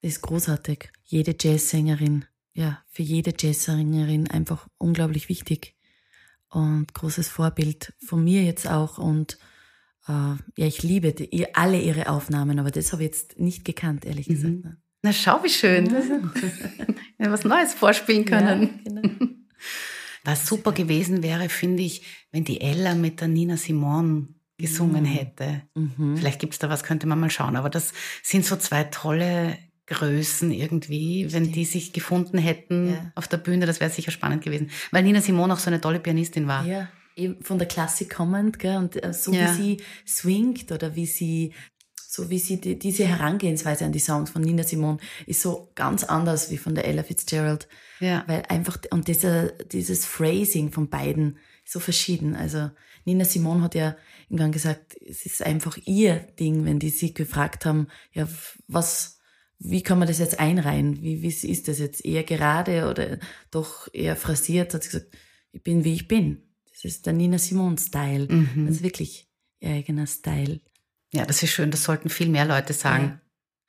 ist 0.00 0.22
großartig. 0.22 0.90
Jede 1.04 1.34
Jazzsängerin, 1.38 2.24
ja, 2.52 2.82
für 2.88 3.02
jede 3.02 3.32
Jazzsängerin 3.38 4.30
einfach 4.30 4.66
unglaublich 4.78 5.28
wichtig 5.28 5.76
und 6.48 6.92
großes 6.94 7.28
Vorbild 7.28 7.92
von 8.04 8.22
mir 8.24 8.42
jetzt 8.42 8.66
auch 8.68 8.98
und 8.98 9.38
äh, 10.08 10.12
ja, 10.12 10.66
ich 10.66 10.82
liebe 10.82 11.12
die, 11.12 11.54
alle 11.54 11.80
ihre 11.80 12.08
Aufnahmen, 12.08 12.58
aber 12.58 12.70
das 12.70 12.92
habe 12.92 13.02
ich 13.02 13.10
jetzt 13.10 13.38
nicht 13.38 13.64
gekannt, 13.64 14.04
ehrlich 14.04 14.28
mhm. 14.28 14.32
gesagt. 14.34 14.64
Ne? 14.64 14.76
Na, 15.02 15.12
schau, 15.12 15.42
wie 15.42 15.48
schön. 15.48 15.86
Ja, 17.18 17.30
was 17.30 17.44
Neues 17.44 17.72
vorspielen 17.74 18.24
können. 18.24 18.80
Ja, 18.84 19.00
genau. 19.00 19.30
Was 20.24 20.46
super 20.46 20.72
gewesen 20.72 21.22
wäre, 21.22 21.48
finde 21.48 21.82
ich, 21.82 22.02
wenn 22.30 22.44
die 22.44 22.60
Ella 22.60 22.94
mit 22.94 23.22
der 23.22 23.28
Nina 23.28 23.56
Simone 23.56 24.28
gesungen 24.60 25.04
hätte. 25.04 25.62
Mhm. 25.74 26.16
Vielleicht 26.16 26.40
gibt's 26.40 26.58
da 26.58 26.68
was, 26.68 26.84
könnte 26.84 27.06
man 27.06 27.18
mal 27.18 27.30
schauen. 27.30 27.56
Aber 27.56 27.70
das 27.70 27.92
sind 28.22 28.44
so 28.44 28.56
zwei 28.56 28.84
tolle 28.84 29.58
Größen 29.86 30.52
irgendwie, 30.52 31.32
wenn 31.32 31.50
die 31.50 31.64
sich 31.64 31.92
gefunden 31.92 32.38
hätten 32.38 32.90
Ja. 32.92 33.12
auf 33.16 33.26
der 33.26 33.38
Bühne, 33.38 33.66
das 33.66 33.80
wäre 33.80 33.90
sicher 33.90 34.12
spannend 34.12 34.44
gewesen. 34.44 34.70
Weil 34.92 35.02
Nina 35.02 35.20
Simone 35.20 35.52
auch 35.52 35.58
so 35.58 35.68
eine 35.68 35.80
tolle 35.80 35.98
Pianistin 35.98 36.46
war. 36.46 36.64
Ja, 36.64 36.88
eben 37.16 37.42
von 37.42 37.58
der 37.58 37.66
Klassik 37.66 38.10
kommend, 38.14 38.60
gell? 38.60 38.76
Und 38.76 39.02
äh, 39.02 39.12
so 39.12 39.32
Ja. 39.32 39.50
wie 39.58 39.62
sie 39.62 39.82
swingt 40.06 40.70
oder 40.70 40.94
wie 40.94 41.06
sie, 41.06 41.52
so 41.96 42.30
wie 42.30 42.38
sie 42.38 42.60
die, 42.60 42.78
diese 42.78 43.04
Herangehensweise 43.04 43.84
an 43.84 43.90
die 43.92 43.98
Songs 43.98 44.30
von 44.30 44.42
Nina 44.42 44.62
Simone 44.62 44.98
ist 45.26 45.42
so 45.42 45.72
ganz 45.74 46.04
anders 46.04 46.52
wie 46.52 46.58
von 46.58 46.76
der 46.76 46.84
Ella 46.86 47.02
Fitzgerald. 47.02 47.66
Ja. 47.98 48.22
Weil 48.28 48.42
einfach, 48.48 48.78
und 48.92 49.08
dieser, 49.08 49.48
dieses 49.48 50.06
Phrasing 50.06 50.70
von 50.70 50.88
beiden 50.88 51.38
ist 51.64 51.72
so 51.72 51.80
verschieden. 51.80 52.36
Also 52.36 52.70
Nina 53.04 53.24
Simone 53.24 53.62
hat 53.62 53.74
ja 53.74 53.96
irgendwann 54.30 54.52
gesagt, 54.52 54.96
es 55.04 55.26
ist 55.26 55.42
einfach 55.42 55.76
ihr 55.86 56.14
Ding, 56.38 56.64
wenn 56.64 56.78
die 56.78 56.90
sie 56.90 57.12
gefragt 57.12 57.66
haben, 57.66 57.88
ja, 58.12 58.28
was, 58.68 59.18
wie 59.58 59.82
kann 59.82 59.98
man 59.98 60.06
das 60.06 60.18
jetzt 60.18 60.38
einreihen? 60.38 61.02
Wie, 61.02 61.20
wie 61.20 61.28
ist 61.28 61.66
das 61.66 61.80
jetzt? 61.80 62.04
Eher 62.04 62.22
gerade 62.22 62.88
oder 62.88 63.18
doch 63.50 63.88
eher 63.92 64.14
phrasiert? 64.14 64.72
Hat 64.72 64.84
sie 64.84 64.90
gesagt, 64.90 65.16
ich 65.50 65.62
bin 65.64 65.84
wie 65.84 65.94
ich 65.94 66.06
bin. 66.06 66.42
Das 66.70 66.84
ist 66.84 67.06
der 67.06 67.12
Nina 67.12 67.38
Simone-Style. 67.38 68.28
Mhm. 68.32 68.66
Das 68.66 68.76
ist 68.76 68.82
wirklich 68.84 69.28
ihr 69.58 69.70
eigener 69.70 70.06
Style. 70.06 70.60
ja, 71.12 71.26
das 71.26 71.42
ist 71.42 71.50
schön, 71.50 71.72
das 71.72 71.82
sollten 71.82 72.08
viel 72.08 72.28
mehr 72.28 72.44
Leute 72.46 72.72
sagen. 72.72 73.04
Ja. 73.04 73.20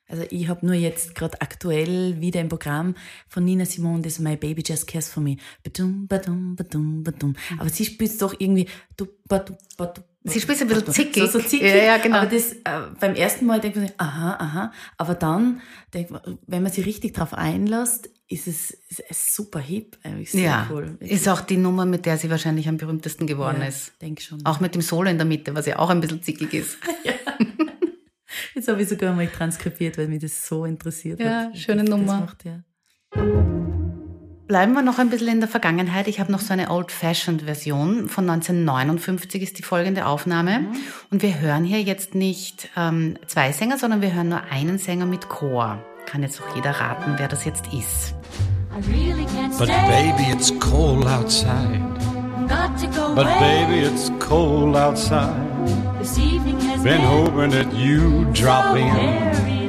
Also 0.08 0.26
ich 0.30 0.48
habe 0.48 0.66
nur 0.66 0.76
jetzt 0.76 1.16
gerade 1.16 1.42
aktuell 1.42 2.22
wieder 2.22 2.40
im 2.40 2.50
Programm 2.50 2.96
von 3.28 3.46
Nina 3.46 3.66
Simone 3.66 4.04
das 4.04 4.20
My 4.20 4.36
Baby 4.36 4.62
Just 4.64 4.86
Cares 4.86 5.10
For 5.10 5.24
Me. 5.24 5.38
Badum, 5.64 6.08
badum, 6.08 6.56
badum, 6.56 7.04
badum. 7.04 7.36
Aber 7.58 7.70
sie 7.70 7.86
spielt 7.86 8.22
doch 8.22 8.36
irgendwie... 8.38 8.68
Du, 8.98 9.08
badu, 9.26 9.56
badu, 9.78 10.02
Sie 10.24 10.40
spielt's 10.40 10.62
ein 10.62 10.68
bisschen 10.68 10.88
zickig. 10.94 11.24
So, 11.32 11.40
so 11.40 11.48
zickig. 11.48 11.68
Ja, 11.70 11.76
ja, 11.84 11.98
genau. 11.98 12.18
Aber 12.18 12.28
das, 12.30 12.54
äh, 12.54 12.60
beim 13.00 13.16
ersten 13.16 13.46
Mal 13.46 13.60
denkt 13.60 13.78
man 13.78 13.88
sich, 13.88 14.00
aha, 14.00 14.36
aha. 14.40 14.72
Aber 14.98 15.16
dann, 15.16 15.62
denkt 15.94 16.12
man, 16.12 16.22
wenn 16.48 16.62
man 16.64 16.72
sich 16.72 16.86
richtig 16.86 17.14
drauf 17.14 17.34
einlässt, 17.34 18.10
ist 18.28 18.48
es, 18.48 18.72
ist 18.90 19.04
es 19.10 19.36
super 19.36 19.60
hip. 19.60 19.98
Eigentlich 20.04 20.32
sehr 20.32 20.42
Ja, 20.44 20.68
cool. 20.72 20.96
ist 21.00 21.28
auch 21.28 21.42
die 21.42 21.58
Nummer, 21.58 21.86
mit 21.86 22.06
der 22.06 22.18
sie 22.18 22.30
wahrscheinlich 22.30 22.70
am 22.70 22.78
berühmtesten 22.78 23.26
geworden 23.28 23.62
ja, 23.62 23.68
ist. 23.68 23.94
Denk 24.02 24.22
schon. 24.22 24.46
Auch 24.46 24.60
mit 24.60 24.74
dem 24.76 24.82
Solo 24.82 25.10
in 25.10 25.18
der 25.18 25.26
Mitte, 25.26 25.54
was 25.56 25.66
ja 25.66 25.80
auch 25.80 25.90
ein 25.90 26.00
bisschen 26.02 26.22
zickig 26.22 26.54
ist. 26.54 26.78
Jetzt 28.56 28.68
habe 28.68 28.82
ich 28.82 28.88
sogar 28.90 29.14
mal 29.14 29.28
transkribiert, 29.28 29.98
weil 29.98 30.08
mich 30.08 30.22
das 30.22 30.48
so 30.48 30.66
interessiert 30.66 31.20
Ja, 31.20 31.46
hat. 31.46 31.58
schöne 31.58 31.84
Nummer. 31.84 32.22
Macht, 32.22 32.46
ja. 32.46 32.64
Bleiben 34.52 34.74
wir 34.74 34.82
noch 34.82 35.00
ein 35.00 35.10
bisschen 35.10 35.30
in 35.30 35.40
der 35.40 35.48
Vergangenheit. 35.48 36.10
Ich 36.10 36.20
habe 36.20 36.30
noch 36.30 36.42
so 36.42 36.52
eine 36.52 36.72
Old-Fashioned-Version. 36.72 38.10
Von 38.10 38.30
1959 38.30 39.42
ist 39.42 39.58
die 39.58 39.64
folgende 39.64 40.06
Aufnahme. 40.06 40.66
Und 41.10 41.22
wir 41.22 41.40
hören 41.40 41.64
hier 41.64 41.82
jetzt 41.82 42.16
nicht 42.16 42.68
ähm, 42.76 43.18
zwei 43.28 43.54
Sänger, 43.54 43.78
sondern 43.78 44.02
wir 44.02 44.14
hören 44.14 44.28
nur 44.28 44.42
einen 44.52 44.78
Sänger 44.78 45.06
mit 45.06 45.30
Chor. 45.30 45.82
Kann 46.06 46.22
jetzt 46.22 46.42
auch 46.42 46.54
jeder 46.54 46.72
raten, 46.72 47.14
wer 47.16 47.30
das 47.30 47.46
jetzt 47.46 47.68
ist. 47.68 48.14
Really 48.90 49.26
But 49.58 49.70
baby, 49.70 50.34
it's 50.34 50.52
cold 50.60 51.08
outside. 51.08 51.80
Go 52.94 53.16
But 53.16 53.28
baby, 53.40 53.86
it's 53.86 54.12
cold 54.20 54.76
outside. 54.76 55.32
This 56.00 56.18
evening 56.18 56.60
has 56.60 56.84
Been 56.84 57.00
hoping 57.00 57.52
that 57.52 57.74
you 57.74 58.26
drop 58.34 58.76
in. 58.76 59.61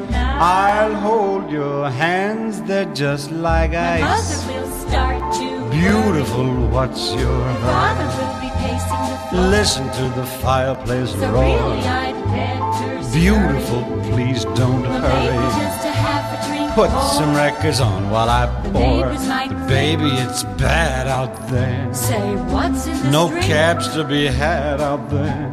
I'll 0.44 0.94
hold 0.96 1.50
your 1.52 1.88
hands, 1.88 2.60
they're 2.62 2.92
just 2.94 3.30
like 3.30 3.70
My 3.72 4.00
mother 4.00 4.14
ice. 4.14 4.46
will 4.48 4.70
start 4.88 5.34
to 5.34 5.70
Beautiful, 5.70 6.48
what's 6.68 7.12
your 7.14 7.30
worry. 7.30 7.52
hurry? 7.54 7.72
Father 7.72 8.08
will 8.18 8.40
be 8.40 8.50
pacing 8.58 9.02
the 9.10 9.18
floor. 9.30 9.46
Listen 9.56 9.84
to 10.00 10.04
the 10.20 10.26
fireplace 10.42 11.10
So 11.12 11.30
roar. 11.30 11.44
really 11.44 11.86
I'd 11.86 12.24
better 12.34 13.02
start. 13.02 13.12
Beautiful, 13.14 13.82
please 14.10 14.44
don't 14.60 14.82
Well, 14.82 15.00
hurry. 15.00 15.62
just 15.62 15.84
a 15.86 15.92
half 15.92 16.24
a 16.44 16.48
drink 16.48 16.72
Put 16.74 16.90
more. 16.90 17.02
some 17.18 17.34
records 17.36 17.80
on 17.80 18.10
while 18.10 18.28
I 18.28 18.46
pour. 18.72 19.04
But 19.06 19.68
baby, 19.68 20.10
it's 20.24 20.42
bad 20.58 21.06
out 21.06 21.34
there. 21.50 21.88
Say 21.94 22.34
what's 22.54 22.86
in 22.88 23.10
No 23.12 23.28
drink? 23.28 23.44
cabs 23.46 23.86
to 23.94 24.02
be 24.02 24.26
had 24.26 24.80
out 24.80 25.08
there. 25.08 25.52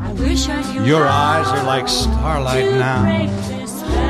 I 0.00 0.12
wish 0.12 0.48
I 0.48 0.62
knew 0.72 0.84
Your 0.86 1.06
eyes 1.06 1.46
are 1.46 1.64
like 1.64 1.88
starlight 1.88 2.70
now. 2.72 3.02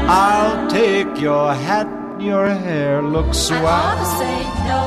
I'll 0.09 0.69
take 0.69 1.21
your 1.21 1.53
hat, 1.55 1.87
your 2.21 2.47
hair 2.49 3.03
looks 3.03 3.51
I 3.51 3.63
ought 3.65 3.99
to 3.99 4.05
swell. 4.05 4.19
say 4.19 4.43
no, 4.69 4.81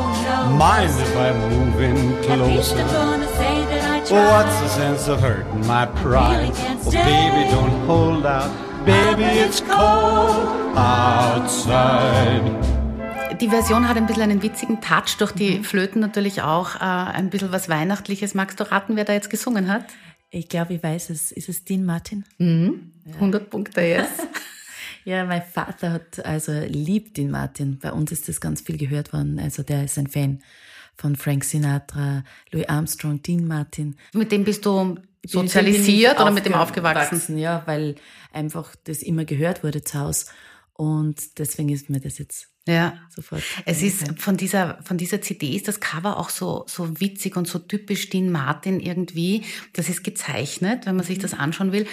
no. 0.49 0.57
Mind 0.57 0.91
if 0.99 1.15
I 1.17 1.31
move 1.49 1.81
in 1.81 1.97
At 2.29 2.39
least 2.39 2.73
I'm 2.75 2.87
closer? 2.87 2.93
gonna 2.93 3.27
say 3.27 3.65
that 3.65 3.83
I 3.91 3.99
tried. 4.05 4.27
What's 4.31 4.59
the 4.61 4.67
sense 4.69 5.07
of 5.07 5.21
hurting 5.21 5.65
my 5.67 5.85
pride? 5.85 6.51
Oh, 6.85 6.91
baby, 6.91 7.49
don't 7.51 7.85
hold 7.87 8.25
out. 8.25 8.51
Baby, 8.85 9.23
it's 9.23 9.61
cold 9.61 10.77
outside. 10.77 12.43
Die 13.39 13.47
Version 13.49 13.87
hat 13.87 13.97
ein 13.97 14.05
bisschen 14.05 14.23
einen 14.23 14.41
witzigen 14.43 14.79
Touch, 14.81 15.17
durch 15.17 15.31
die 15.31 15.59
Mhm. 15.59 15.63
Flöten 15.63 15.99
natürlich 16.01 16.41
auch 16.41 16.75
äh, 16.75 16.79
ein 16.79 17.29
bisschen 17.29 17.51
was 17.51 17.67
Weihnachtliches. 17.69 18.35
Magst 18.35 18.59
du 18.59 18.69
raten, 18.69 18.95
wer 18.95 19.05
da 19.05 19.13
jetzt 19.13 19.29
gesungen 19.29 19.69
hat? 19.71 19.85
Ich 20.29 20.49
glaube, 20.49 20.73
ich 20.73 20.83
weiß 20.83 21.09
es. 21.11 21.31
Ist 21.31 21.47
es 21.49 21.63
Dean 21.63 21.85
Martin? 21.85 22.25
100 22.39 23.49
Punkte, 23.49 23.81
yes. 23.81 24.07
Ja, 25.05 25.25
mein 25.25 25.41
Vater 25.41 25.91
hat, 25.91 26.25
also 26.25 26.51
liebt 26.67 27.17
Dean 27.17 27.31
Martin. 27.31 27.79
Bei 27.79 27.91
uns 27.91 28.11
ist 28.11 28.29
das 28.29 28.39
ganz 28.39 28.61
viel 28.61 28.77
gehört 28.77 29.13
worden. 29.13 29.39
Also 29.39 29.63
der 29.63 29.83
ist 29.83 29.97
ein 29.97 30.07
Fan 30.07 30.41
von 30.95 31.15
Frank 31.15 31.43
Sinatra, 31.43 32.23
Louis 32.51 32.67
Armstrong, 32.67 33.21
Dean 33.21 33.47
Martin. 33.47 33.95
mit 34.13 34.31
dem 34.31 34.43
bist 34.43 34.65
du 34.65 34.97
sozialisiert 35.25 36.19
oder 36.19 36.31
mit 36.31 36.45
dem 36.45 36.53
aufgewachsen? 36.53 37.37
Ja, 37.37 37.63
weil 37.65 37.95
einfach 38.31 38.75
das 38.83 39.01
immer 39.01 39.25
gehört 39.25 39.63
wurde 39.63 39.83
zu 39.83 39.99
Hause. 39.99 40.25
Und 40.73 41.37
deswegen 41.39 41.69
ist 41.69 41.89
mir 41.89 41.99
das 41.99 42.17
jetzt 42.17 42.49
Ja. 42.67 42.93
sofort. 43.15 43.43
Es 43.65 43.81
ist 43.83 44.19
von 44.19 44.37
dieser, 44.37 44.79
von 44.83 44.97
dieser 44.97 45.21
CD 45.21 45.55
ist 45.55 45.67
das 45.67 45.79
Cover 45.79 46.17
auch 46.17 46.29
so, 46.29 46.63
so 46.67 46.99
witzig 46.99 47.35
und 47.35 47.47
so 47.47 47.59
typisch 47.59 48.09
Dean 48.09 48.31
Martin 48.31 48.79
irgendwie. 48.79 49.43
Das 49.73 49.89
ist 49.89 50.03
gezeichnet, 50.03 50.85
wenn 50.85 50.95
man 50.95 51.05
sich 51.05 51.19
das 51.19 51.33
anschauen 51.33 51.71
will. 51.71 51.85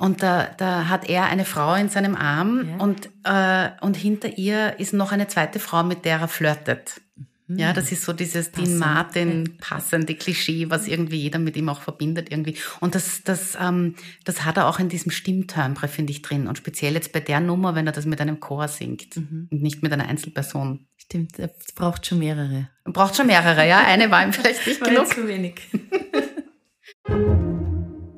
Und 0.00 0.22
da, 0.22 0.46
da 0.58 0.88
hat 0.88 1.08
er 1.08 1.26
eine 1.26 1.44
Frau 1.44 1.74
in 1.74 1.88
seinem 1.90 2.16
Arm 2.16 2.66
Ja. 2.68 2.76
und, 2.78 3.10
äh, 3.24 3.70
und 3.84 3.96
hinter 3.96 4.36
ihr 4.36 4.80
ist 4.80 4.92
noch 4.94 5.12
eine 5.12 5.28
zweite 5.28 5.60
Frau, 5.60 5.84
mit 5.84 6.04
der 6.04 6.18
er 6.20 6.28
flirtet. 6.28 7.00
Ja, 7.46 7.74
das 7.74 7.92
ist 7.92 8.04
so 8.04 8.14
dieses 8.14 8.52
Dean. 8.52 8.78
Martin 8.78 9.58
passende 9.58 10.14
Klischee, 10.14 10.70
was 10.70 10.88
irgendwie 10.88 11.18
jeder 11.18 11.38
mit 11.38 11.56
ihm 11.56 11.68
auch 11.68 11.82
verbindet 11.82 12.30
irgendwie. 12.30 12.56
Und 12.80 12.94
das, 12.94 13.22
das, 13.22 13.56
ähm, 13.60 13.96
das 14.24 14.46
hat 14.46 14.56
er 14.56 14.66
auch 14.66 14.78
in 14.78 14.88
diesem 14.88 15.12
Stimmtimbre, 15.12 15.88
finde 15.88 16.12
ich, 16.12 16.22
drin. 16.22 16.46
Und 16.46 16.56
speziell 16.56 16.94
jetzt 16.94 17.12
bei 17.12 17.20
der 17.20 17.40
Nummer, 17.40 17.74
wenn 17.74 17.86
er 17.86 17.92
das 17.92 18.06
mit 18.06 18.20
einem 18.20 18.40
Chor 18.40 18.68
singt 18.68 19.16
und 19.16 19.52
nicht 19.52 19.82
mit 19.82 19.92
einer 19.92 20.08
Einzelperson. 20.08 20.86
Stimmt, 20.96 21.38
es 21.38 21.72
braucht 21.74 22.06
schon 22.06 22.18
mehrere. 22.18 22.70
Man 22.84 22.92
braucht 22.94 23.16
schon 23.16 23.26
mehrere, 23.26 23.68
ja. 23.68 23.84
Eine 23.84 24.10
war 24.10 24.24
ihm 24.24 24.32
vielleicht 24.32 24.66
nicht 24.66 24.82
genug. 24.82 25.06
zu 25.08 25.28
wenig. 25.28 25.60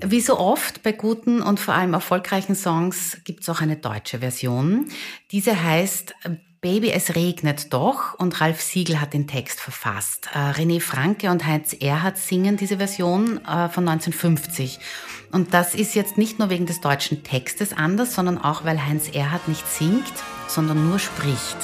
Wie 0.08 0.20
so 0.20 0.38
oft 0.38 0.84
bei 0.84 0.92
guten 0.92 1.42
und 1.42 1.58
vor 1.58 1.74
allem 1.74 1.94
erfolgreichen 1.94 2.54
Songs 2.54 3.18
gibt 3.24 3.40
es 3.40 3.48
auch 3.48 3.60
eine 3.60 3.76
deutsche 3.76 4.20
Version. 4.20 4.88
Diese 5.32 5.60
heißt 5.60 6.14
Baby, 6.60 6.90
es 6.90 7.14
regnet 7.14 7.72
doch 7.72 8.18
und 8.18 8.40
Ralf 8.40 8.60
Siegel 8.60 9.00
hat 9.00 9.12
den 9.12 9.26
Text 9.26 9.60
verfasst. 9.60 10.28
Äh, 10.34 10.52
René 10.52 10.80
Franke 10.80 11.30
und 11.30 11.46
Heinz 11.46 11.74
Erhardt 11.74 12.16
singen 12.18 12.56
diese 12.56 12.78
Version 12.78 13.38
äh, 13.44 13.68
von 13.68 13.86
1950. 13.86 14.78
Und 15.32 15.52
das 15.52 15.74
ist 15.74 15.94
jetzt 15.94 16.16
nicht 16.16 16.38
nur 16.38 16.48
wegen 16.48 16.66
des 16.66 16.80
deutschen 16.80 17.22
Textes 17.22 17.72
anders, 17.72 18.14
sondern 18.14 18.38
auch, 18.38 18.64
weil 18.64 18.84
Heinz 18.84 19.08
Erhardt 19.08 19.48
nicht 19.48 19.68
singt, 19.68 20.12
sondern 20.48 20.88
nur 20.88 20.98
spricht. 20.98 21.56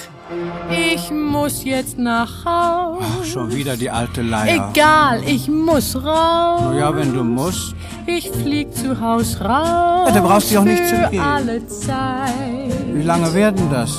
Ich 0.71 1.11
muss 1.11 1.65
jetzt 1.65 1.99
nach 1.99 2.45
Haus. 2.45 3.27
Schon 3.27 3.55
wieder 3.55 3.77
die 3.77 3.91
alte 3.91 4.23
Leier. 4.23 4.71
Egal, 4.73 5.23
ich 5.27 5.49
muss 5.49 5.97
raus. 5.97 6.61
Na 6.65 6.79
ja, 6.79 6.95
wenn 6.95 7.15
du 7.15 7.25
musst. 7.25 7.75
Ich 8.07 8.31
flieg 8.31 8.75
zu 8.75 9.01
Haus 9.01 9.41
raus. 9.41 10.09
Ja, 10.09 10.11
da 10.13 10.21
brauchst 10.21 10.51
du 10.51 10.59
auch 10.59 10.65
nicht 10.65 10.87
zu 10.87 11.09
gehen. 11.11 11.21
alle 11.21 11.67
Zeit. 11.67 12.95
Wie 12.95 13.03
lange 13.03 13.33
werden 13.35 13.71
das? 13.71 13.99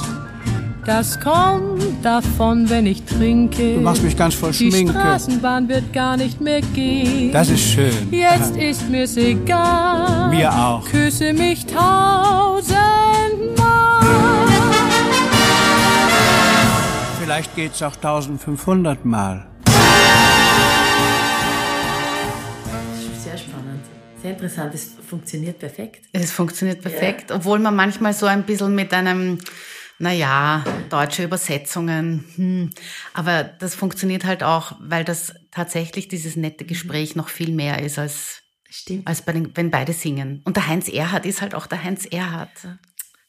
Das 0.86 1.18
kommt 1.18 1.82
davon, 2.04 2.70
wenn 2.70 2.86
ich 2.86 3.06
trinke. 3.06 3.76
Du 3.76 3.80
machst 3.80 4.04
mich 4.04 4.18
ganz 4.18 4.36
voll 4.36 4.52
Die 4.52 4.70
Schminke. 4.70 4.92
Straßenbahn 4.92 5.70
wird 5.70 5.94
gar 5.94 6.18
nicht 6.18 6.42
mehr 6.42 6.60
gehen. 6.60 7.32
Das 7.32 7.50
ist 7.50 7.62
schön. 7.62 8.12
Jetzt 8.12 8.58
ist 8.58 8.90
mir's 8.90 9.16
egal. 9.16 10.30
Mir 10.30 10.52
auch. 10.54 10.86
Küsse 10.90 11.32
mich 11.32 11.66
tausendmal. 11.66 12.74
Vielleicht 17.24 17.56
geht's 17.56 17.82
auch 17.82 17.96
1500 17.96 19.06
Mal. 19.06 19.48
Sehr 23.24 23.38
spannend. 23.38 23.86
Sehr 24.22 24.32
interessant. 24.32 24.74
Es 24.74 24.92
funktioniert 25.08 25.60
perfekt. 25.60 26.06
Es 26.12 26.32
funktioniert 26.32 26.82
perfekt, 26.82 27.32
obwohl 27.32 27.60
man 27.60 27.74
manchmal 27.74 28.14
so 28.14 28.26
ein 28.26 28.44
bisschen 28.44 28.76
mit 28.76 28.94
einem, 28.94 29.40
Naja, 30.04 30.66
deutsche 30.90 31.24
Übersetzungen. 31.24 32.26
Hm. 32.36 32.70
Aber 33.14 33.46
das 33.46 33.74
funktioniert 33.74 34.26
halt 34.26 34.44
auch, 34.44 34.76
weil 34.82 35.06
das 35.06 35.34
tatsächlich 35.50 36.10
dieses 36.10 36.36
nette 36.36 36.66
Gespräch 36.66 37.16
noch 37.16 37.30
viel 37.30 37.54
mehr 37.54 37.82
ist 37.82 37.98
als, 37.98 38.42
Stimmt. 38.70 39.08
als 39.08 39.22
bei 39.22 39.32
den, 39.32 39.56
wenn 39.56 39.72
beide 39.72 39.94
singen. 39.94 40.42
Und 40.44 40.58
der 40.58 40.68
Heinz 40.68 40.90
Erhardt 40.90 41.26
ist 41.26 41.42
halt 41.42 41.56
auch 41.56 41.68
der 41.68 41.82
Heinz 41.82 42.06
Erhardt. 42.06 42.68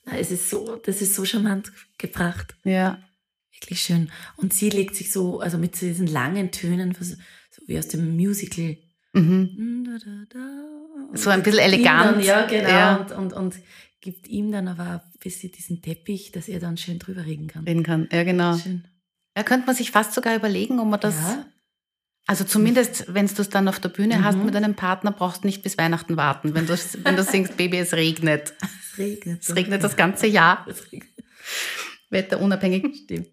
Na, 0.05 0.19
es 0.19 0.33
ist 0.33 0.51
so, 0.51 0.75
das 0.85 1.01
ist 1.01 1.15
so 1.15 1.25
charmant 1.25 1.71
gebracht. 1.97 2.57
Ja. 2.65 2.99
Wirklich 3.53 3.81
schön. 3.81 4.11
Und 4.37 4.53
sie 4.53 4.69
legt 4.69 4.97
sich 4.97 5.13
so, 5.13 5.39
also 5.39 5.59
mit 5.59 5.81
diesen 5.81 6.09
langen 6.09 6.51
Tönen, 6.51 6.93
so 6.93 7.15
wie 7.69 7.79
aus 7.79 7.87
dem 7.87 8.17
Musical. 8.17 8.77
Mhm. 9.13 9.87
Da. 10.29 11.17
So 11.17 11.31
ein 11.31 11.45
bisschen 11.45 11.61
elegant. 11.61 12.25
Ja, 12.25 12.47
genau. 12.47 12.69
Ja. 12.69 12.97
Und, 12.97 13.13
und, 13.13 13.33
und 13.33 13.55
gibt 14.05 14.29
ihm 14.29 14.53
dann 14.53 14.69
aber 14.69 15.03
ein 15.03 15.19
bisschen 15.19 15.51
diesen 15.51 15.81
Teppich, 15.81 16.31
dass 16.31 16.47
er 16.49 16.61
dann 16.61 16.77
schön 16.77 16.99
drüber 16.99 17.25
reden 17.25 17.47
kann. 17.47 17.65
Reden 17.65 17.83
kann. 17.83 18.07
Ja, 18.13 18.23
genau. 18.23 18.59
Schön. 18.59 18.87
Ja, 19.35 19.43
könnte 19.43 19.65
man 19.67 19.75
sich 19.75 19.91
fast 19.91 20.13
sogar 20.13 20.37
überlegen, 20.37 20.79
ob 20.79 20.89
man 20.89 21.01
das. 21.01 21.15
ja, 21.17 21.47
Also 22.27 22.45
zumindest, 22.45 23.07
wenn 23.15 23.27
du 23.27 23.41
es 23.41 23.49
dann 23.49 23.67
auf 23.67 23.81
der 23.81 23.89
Bühne 23.89 24.23
hast 24.23 24.37
Mhm. 24.37 24.45
mit 24.45 24.57
einem 24.57 24.75
Partner, 24.75 25.11
brauchst 25.11 25.43
du 25.43 25.47
nicht 25.47 25.63
bis 25.63 25.79
Weihnachten 25.79 26.19
warten, 26.19 26.55
wenn 26.55 26.67
du, 26.67 26.75
wenn 27.03 27.17
du 27.17 27.23
singst, 27.23 27.57
Baby, 27.57 27.79
es 27.79 27.95
regnet. 27.95 28.53
es 28.93 28.99
regnet. 28.99 29.43
Es 29.43 29.57
regnet 29.57 29.83
das 29.83 29.97
ganze 29.97 30.27
Jahr, 30.27 30.67
Es 30.69 30.93
regnet. 30.93 31.11
wetterunabhängig. 32.11 33.05
Stimmt. 33.05 33.29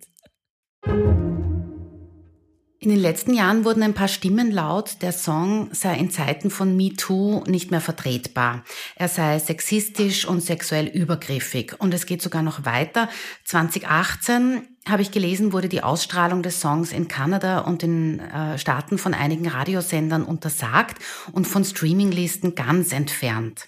In 2.84 2.90
den 2.90 2.98
letzten 2.98 3.36
Jahren 3.36 3.64
wurden 3.64 3.84
ein 3.84 3.94
paar 3.94 4.08
Stimmen 4.08 4.50
laut, 4.50 5.04
der 5.04 5.12
Song 5.12 5.72
sei 5.72 5.96
in 6.00 6.10
Zeiten 6.10 6.50
von 6.50 6.76
MeToo 6.76 7.44
nicht 7.46 7.70
mehr 7.70 7.80
vertretbar. 7.80 8.64
Er 8.96 9.08
sei 9.08 9.38
sexistisch 9.38 10.26
und 10.26 10.42
sexuell 10.42 10.88
übergriffig. 10.88 11.76
Und 11.78 11.94
es 11.94 12.08
geht 12.08 12.24
sogar 12.24 12.42
noch 12.42 12.66
weiter. 12.66 13.08
2018, 13.46 14.68
habe 14.90 15.04
ich 15.04 15.12
gelesen, 15.12 15.54
wurde 15.54 15.70
die 15.70 15.84
Ausstrahlung 15.84 16.42
des 16.42 16.60
Songs 16.60 16.92
in 16.92 17.08
Kanada 17.08 17.60
und 17.60 17.84
den 17.84 18.20
äh, 18.20 18.58
Staaten 18.58 18.98
von 18.98 19.14
einigen 19.14 19.48
Radiosendern 19.48 20.24
untersagt 20.24 21.00
und 21.34 21.46
von 21.46 21.64
Streaminglisten 21.64 22.56
ganz 22.56 22.94
entfernt. 22.94 23.68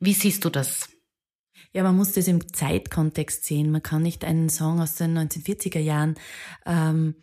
Wie 0.00 0.14
siehst 0.14 0.44
du 0.44 0.50
das? 0.50 0.88
Ja, 1.72 1.84
man 1.84 1.96
muss 1.96 2.10
das 2.10 2.26
im 2.26 2.52
Zeitkontext 2.52 3.44
sehen. 3.44 3.70
Man 3.70 3.84
kann 3.84 4.02
nicht 4.02 4.24
einen 4.24 4.48
Song 4.48 4.80
aus 4.80 4.96
den 4.96 5.16
1940er 5.16 5.78
Jahren, 5.78 6.16
ähm, 6.66 7.14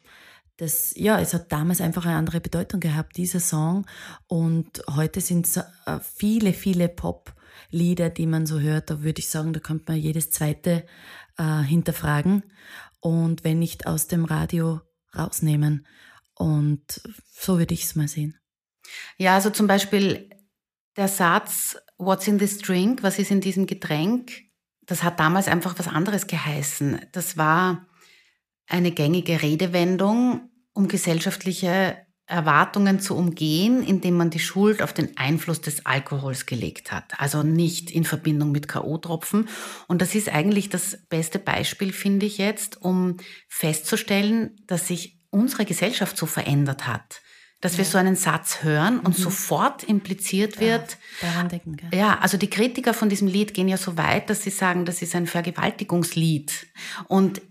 das, 0.58 0.94
ja, 0.96 1.20
es 1.20 1.34
hat 1.34 1.52
damals 1.52 1.82
einfach 1.82 2.06
eine 2.06 2.16
andere 2.16 2.40
Bedeutung 2.40 2.80
gehabt, 2.80 3.18
dieser 3.18 3.40
Song. 3.40 3.86
Und 4.28 4.82
heute 4.96 5.22
sind 5.22 5.48
es 5.48 5.58
äh, 5.58 5.64
viele, 6.02 6.54
viele 6.54 6.88
Pop-Lieder, 6.88 8.10
die 8.10 8.26
man 8.26 8.46
so 8.46 8.60
hört. 8.60 8.90
Da 8.90 9.04
würde 9.04 9.20
ich 9.20 9.30
sagen, 9.30 9.54
da 9.54 9.60
könnte 9.60 9.92
man 9.92 10.00
jedes 10.00 10.32
zweite 10.32 10.86
äh, 11.38 11.62
hinterfragen 11.62 12.44
und 13.02 13.44
wenn 13.44 13.60
nicht 13.60 13.86
aus 13.88 14.08
dem 14.08 14.26
Radio 14.26 14.82
rausnehmen. 15.16 15.86
Und 16.34 17.02
so 17.32 17.60
würde 17.60 17.74
ich 17.74 17.84
es 17.84 17.96
mal 17.96 18.08
sehen. 18.08 18.40
Ja, 19.18 19.36
also 19.36 19.50
zum 19.50 19.68
Beispiel 19.68 20.30
der 20.98 21.08
Satz, 21.08 21.78
What's 21.98 22.28
in 22.28 22.40
this 22.40 22.58
drink? 22.58 23.04
Was 23.04 23.20
ist 23.20 23.32
in 23.32 23.42
diesem 23.42 23.68
Getränk? 23.68 24.32
Das 24.82 25.04
hat 25.04 25.20
damals 25.20 25.48
einfach 25.48 25.78
was 25.80 25.88
anderes 25.88 26.28
geheißen. 26.28 27.00
Das 27.12 27.38
war 27.38 27.88
eine 28.68 28.92
gängige 28.92 29.42
Redewendung, 29.42 30.50
um 30.74 30.88
gesellschaftliche 30.88 31.98
Erwartungen 32.28 33.00
zu 33.00 33.16
umgehen, 33.16 33.84
indem 33.84 34.18
man 34.18 34.32
die 34.32 34.40
Schuld 34.40 34.82
auf 34.82 34.94
den 34.94 35.16
Einfluss 35.16 35.62
des 35.62 35.86
Alkohols 35.86 36.48
gelegt 36.48 36.92
hat. 36.92 37.20
Also 37.20 37.44
nicht 37.44 37.92
in 37.92 38.04
Verbindung 38.04 38.52
mit 38.52 38.68
K.O.-Tropfen. 38.68 39.48
Und 39.88 40.02
das 40.02 40.16
ist 40.16 40.30
eigentlich 40.30 40.70
das 40.70 40.98
beste 41.10 41.38
Beispiel, 41.38 41.94
finde 41.94 42.26
ich 42.26 42.40
jetzt, 42.40 42.82
um 42.82 43.18
festzustellen, 43.48 44.58
dass 44.66 44.88
sich 44.88 45.20
unsere 45.30 45.66
Gesellschaft 45.66 46.18
so 46.18 46.26
verändert 46.26 46.88
hat. 46.88 47.22
Dass 47.62 47.78
wir 47.78 47.86
so 47.86 47.98
einen 47.98 48.16
Satz 48.16 48.64
hören 48.64 49.00
und 49.00 49.16
sofort 49.16 49.84
impliziert 49.84 50.60
wird, 50.60 50.98
Daran 51.22 51.50
denken, 51.50 51.78
gell? 51.78 51.90
ja, 51.94 52.20
also 52.20 52.38
die 52.38 52.50
Kritiker 52.50 52.94
von 52.94 53.10
diesem 53.10 53.28
Lied 53.28 53.54
gehen 53.54 53.68
ja 53.68 53.78
so 53.78 53.98
weit, 53.98 54.30
dass 54.30 54.44
sie 54.44 54.50
sagen, 54.50 54.86
das 54.86 55.02
ist 55.02 55.16
ein 55.16 55.26
Vergewaltigungslied. 55.26 56.68
Und 57.08 57.42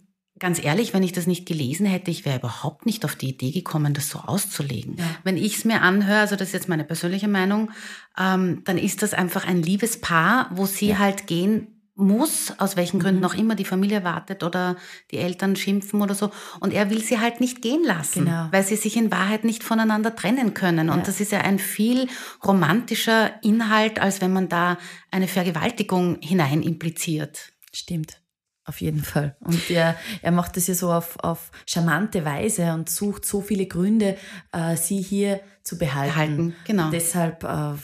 ganz 0.45 0.63
ehrlich, 0.63 0.93
wenn 0.93 1.03
ich 1.03 1.13
das 1.13 1.27
nicht 1.27 1.47
gelesen 1.47 1.87
hätte, 1.87 2.11
ich 2.11 2.27
wäre 2.27 2.37
überhaupt 2.39 2.85
nicht 2.85 3.07
auf 3.07 3.17
die 3.17 3.31
Idee 3.31 3.51
gekommen, 3.51 3.95
das 3.95 4.11
so 4.11 4.19
auszulegen. 4.19 4.97
Ja. 4.99 5.05
Wenn 5.23 5.39
ich 5.39 5.57
es 5.57 5.65
mir 5.65 5.81
anhöre, 5.81 6.19
also 6.21 6.37
das 6.37 6.49
ist 6.49 6.53
jetzt 6.53 6.69
meine 6.69 6.85
persönliche 6.85 7.29
Meinung, 7.29 7.71
ähm, 8.19 8.61
dann 8.67 8.77
ist 8.77 9.01
das 9.03 9.15
einfach 9.15 9.47
ein 9.47 9.63
Liebespaar, 9.63 10.51
wo 10.53 10.67
sie 10.67 10.99
halt 10.99 11.27
gehen 11.27 11.69
muss, 11.95 12.53
aus 12.59 12.77
welchen 12.77 13.01
Gründen 13.01 13.21
Mhm. 13.21 13.25
auch 13.27 13.35
immer 13.35 13.55
die 13.55 13.65
Familie 13.65 14.05
wartet 14.05 14.43
oder 14.43 14.77
die 15.13 15.17
Eltern 15.17 15.57
schimpfen 15.57 16.03
oder 16.03 16.15
so. 16.15 16.31
Und 16.61 16.75
er 16.75 16.91
will 16.91 17.03
sie 17.03 17.21
halt 17.21 17.41
nicht 17.41 17.63
gehen 17.63 17.83
lassen, 17.83 18.27
Genau. 18.27 18.49
weil 18.51 18.65
sie 18.65 18.77
sich 18.77 18.99
in 18.99 19.11
Wahrheit 19.11 19.45
nicht 19.45 19.65
voneinander 19.65 20.15
trennen 20.15 20.53
können. 20.53 20.91
Und 20.91 20.99
Ja. 20.99 21.05
das 21.05 21.21
ist 21.21 21.33
ja 21.33 21.41
ein 21.41 21.59
viel 21.59 22.07
romantischer 22.45 23.43
Inhalt, 23.43 23.99
als 23.99 24.21
wenn 24.21 24.33
man 24.35 24.51
da 24.51 24.77
eine 25.11 25.27
Vergewaltigung 25.29 26.19
hinein 26.21 26.63
impliziert. 26.63 27.53
Stimmt. 27.73 28.21
Auf 28.67 28.81
jeden 28.81 29.03
Fall. 29.03 29.37
Und 29.41 29.71
er, 29.71 29.97
er 30.23 30.33
macht 30.33 30.57
das 30.57 30.67
ja 30.67 30.75
so 30.75 30.91
auf, 30.91 31.19
auf 31.23 31.51
charmante 31.67 32.25
Weise 32.25 32.73
und 32.73 32.89
sucht 32.89 33.27
so 33.27 33.43
viele 33.43 33.67
Gründe, 33.67 34.17
äh, 34.53 34.77
sie 34.77 35.03
hier 35.03 35.41
zu 35.63 35.77
behalten. 35.77 36.13
Behalten, 36.13 36.57
genau. 36.65 36.91
Deshalb, 36.91 37.45
äh, 37.45 37.75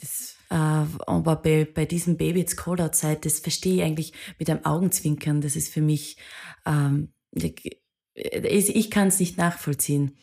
das, 0.00 0.36
äh, 0.48 0.54
aber 0.54 1.36
bei, 1.36 1.66
bei 1.66 1.84
diesem 1.84 2.16
Baby 2.16 2.40
It's 2.40 2.56
Cold 2.56 2.80
Outside, 2.80 3.18
das 3.22 3.40
verstehe 3.40 3.76
ich 3.76 3.82
eigentlich 3.82 4.12
mit 4.38 4.48
einem 4.48 4.64
Augenzwinkern. 4.64 5.42
Das 5.42 5.54
ist 5.54 5.72
für 5.72 5.82
mich, 5.82 6.16
ähm, 6.64 7.12
ich, 7.34 7.78
ich 8.14 8.90
kann 8.90 9.08
es 9.08 9.20
nicht 9.20 9.36
nachvollziehen. 9.36 10.16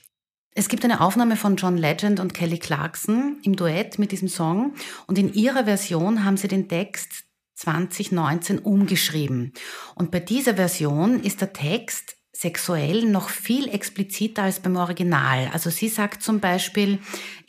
Es 0.56 0.69
gibt 0.69 0.84
eine 0.84 1.01
Aufnahme 1.01 1.36
von 1.36 1.56
John 1.56 1.77
Legend 1.77 2.19
und 2.19 2.34
Kelly 2.34 2.58
Clarkson 2.58 3.38
im 3.43 3.56
Duett 3.56 3.99
mit 3.99 4.12
diesem 4.12 4.27
Song 4.27 4.73
und 5.08 5.17
in 5.17 5.34
ihrer 5.34 5.65
Version 5.65 6.25
haben 6.25 6.38
sie 6.38 6.47
den 6.47 6.67
Text 6.67 7.25
2019 7.56 8.60
umgeschrieben. 8.60 9.54
Und 9.96 10.12
bei 10.12 10.20
dieser 10.20 10.56
Version 10.56 11.22
ist 11.22 11.42
der 11.42 11.54
Text 11.54 12.18
sexuell 12.32 13.06
noch 13.06 13.30
viel 13.30 13.70
expliziter 13.70 14.44
als 14.44 14.60
beim 14.60 14.76
Original. 14.76 15.50
Also 15.54 15.70
sie 15.70 15.88
sagt 15.88 16.24
zum 16.24 16.39
Beispiel, 16.39 17.00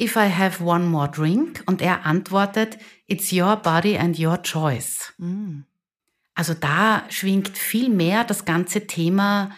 if 0.01 0.15
I 0.17 0.31
have 0.31 0.63
one 0.63 0.85
more 0.85 1.11
drink 1.11 1.63
und 1.67 1.81
er 1.81 2.05
antwortet, 2.05 2.79
it's 3.07 3.33
your 3.33 3.57
body 3.57 3.97
and 3.97 4.19
your 4.19 4.43
choice. 4.43 5.13
Also 6.35 6.55
da 6.55 7.05
schwingt 7.09 7.57
viel 7.57 7.89
mehr 7.89 8.25
das 8.25 8.45
ganze 8.45 8.87
Thema 8.87 9.51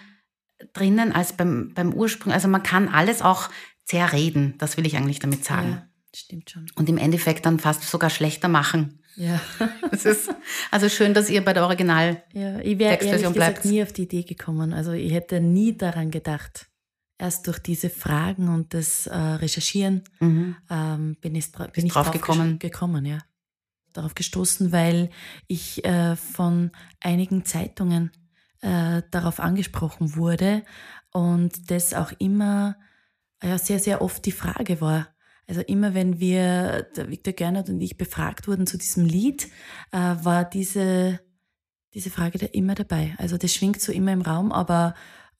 drinnen 0.72 1.12
als 1.12 1.32
beim, 1.32 1.72
beim 1.74 1.92
Ursprung. 1.92 2.32
Also 2.32 2.48
man 2.48 2.62
kann 2.62 2.88
alles 2.88 3.20
auch 3.20 3.50
zerreden, 3.84 4.54
das 4.58 4.76
will 4.76 4.86
ich 4.86 4.96
eigentlich 4.96 5.18
damit 5.18 5.44
sagen. 5.44 5.70
Ja, 5.70 5.88
stimmt 6.14 6.50
schon. 6.50 6.66
Und 6.76 6.88
im 6.88 6.98
Endeffekt 6.98 7.46
dann 7.46 7.58
fast 7.58 7.82
sogar 7.82 8.10
schlechter 8.10 8.48
machen. 8.48 9.00
Ja. 9.16 9.40
Das 9.90 10.04
ist 10.04 10.30
also 10.70 10.88
schön, 10.88 11.14
dass 11.14 11.30
ihr 11.30 11.44
bei 11.44 11.52
der 11.52 11.64
Original 11.64 12.22
Ja, 12.32 12.58
ich 12.60 12.78
wäre 12.78 12.94
ehrlich 12.96 13.22
gesagt 13.22 13.34
bleibt. 13.34 13.64
nie 13.64 13.82
auf 13.82 13.92
die 13.92 14.02
Idee 14.02 14.22
gekommen. 14.22 14.72
Also 14.72 14.92
ich 14.92 15.12
hätte 15.12 15.40
nie 15.40 15.76
daran 15.76 16.10
gedacht. 16.10 16.66
Erst 17.18 17.46
durch 17.46 17.58
diese 17.58 17.88
Fragen 17.88 18.48
und 18.50 18.74
das 18.74 19.06
äh, 19.06 19.16
Recherchieren 19.16 20.04
ähm, 20.20 21.16
bin, 21.22 21.34
ich, 21.34 21.50
bin 21.50 21.86
ich 21.86 21.92
drauf 21.92 22.06
drauf 22.06 22.12
gekommen. 22.12 22.58
gekommen, 22.58 23.06
ja. 23.06 23.20
Darauf 23.94 24.14
gestoßen, 24.14 24.70
weil 24.70 25.08
ich 25.46 25.82
äh, 25.86 26.14
von 26.16 26.72
einigen 27.00 27.46
Zeitungen 27.46 28.10
äh, 28.60 29.00
darauf 29.10 29.40
angesprochen 29.40 30.14
wurde 30.16 30.62
und 31.10 31.70
das 31.70 31.94
auch 31.94 32.12
immer 32.18 32.76
ja, 33.42 33.56
sehr, 33.56 33.78
sehr 33.78 34.02
oft 34.02 34.26
die 34.26 34.32
Frage 34.32 34.82
war. 34.82 35.08
Also 35.46 35.60
immer 35.60 35.94
wenn 35.94 36.18
wir, 36.18 36.88
der 36.96 37.08
Viktor 37.08 37.32
Gernot 37.32 37.68
und 37.68 37.80
ich 37.80 37.96
befragt 37.96 38.48
wurden 38.48 38.66
zu 38.66 38.78
diesem 38.78 39.04
Lied, 39.04 39.48
äh, 39.92 39.98
war 39.98 40.44
diese, 40.44 41.20
diese 41.94 42.10
Frage 42.10 42.38
da 42.38 42.46
immer 42.46 42.74
dabei. 42.74 43.14
Also 43.18 43.38
das 43.38 43.54
schwingt 43.54 43.80
so 43.80 43.92
immer 43.92 44.12
im 44.12 44.22
Raum, 44.22 44.50
aber 44.50 44.94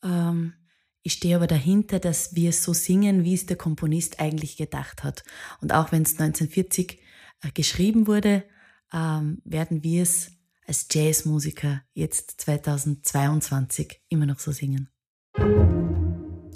ähm, 0.04 0.54
ich 1.02 1.14
stehe 1.14 1.36
aber 1.36 1.46
dahinter, 1.46 1.98
dass 1.98 2.34
wir 2.34 2.50
es 2.50 2.62
so 2.62 2.72
singen, 2.72 3.24
wie 3.24 3.34
es 3.34 3.46
der 3.46 3.56
Komponist 3.56 4.20
eigentlich 4.20 4.56
gedacht 4.56 5.04
hat. 5.04 5.24
Und 5.60 5.72
auch 5.72 5.92
wenn 5.92 6.02
es 6.02 6.18
1940 6.18 7.00
äh, 7.42 7.50
geschrieben 7.52 8.06
wurde, 8.06 8.44
ähm, 8.92 9.40
werden 9.44 9.82
wir 9.82 10.02
es 10.02 10.32
als 10.66 10.86
Jazzmusiker 10.90 11.82
jetzt 11.94 12.40
2022 12.40 14.00
immer 14.08 14.26
noch 14.26 14.38
so 14.38 14.52
singen. 14.52 14.88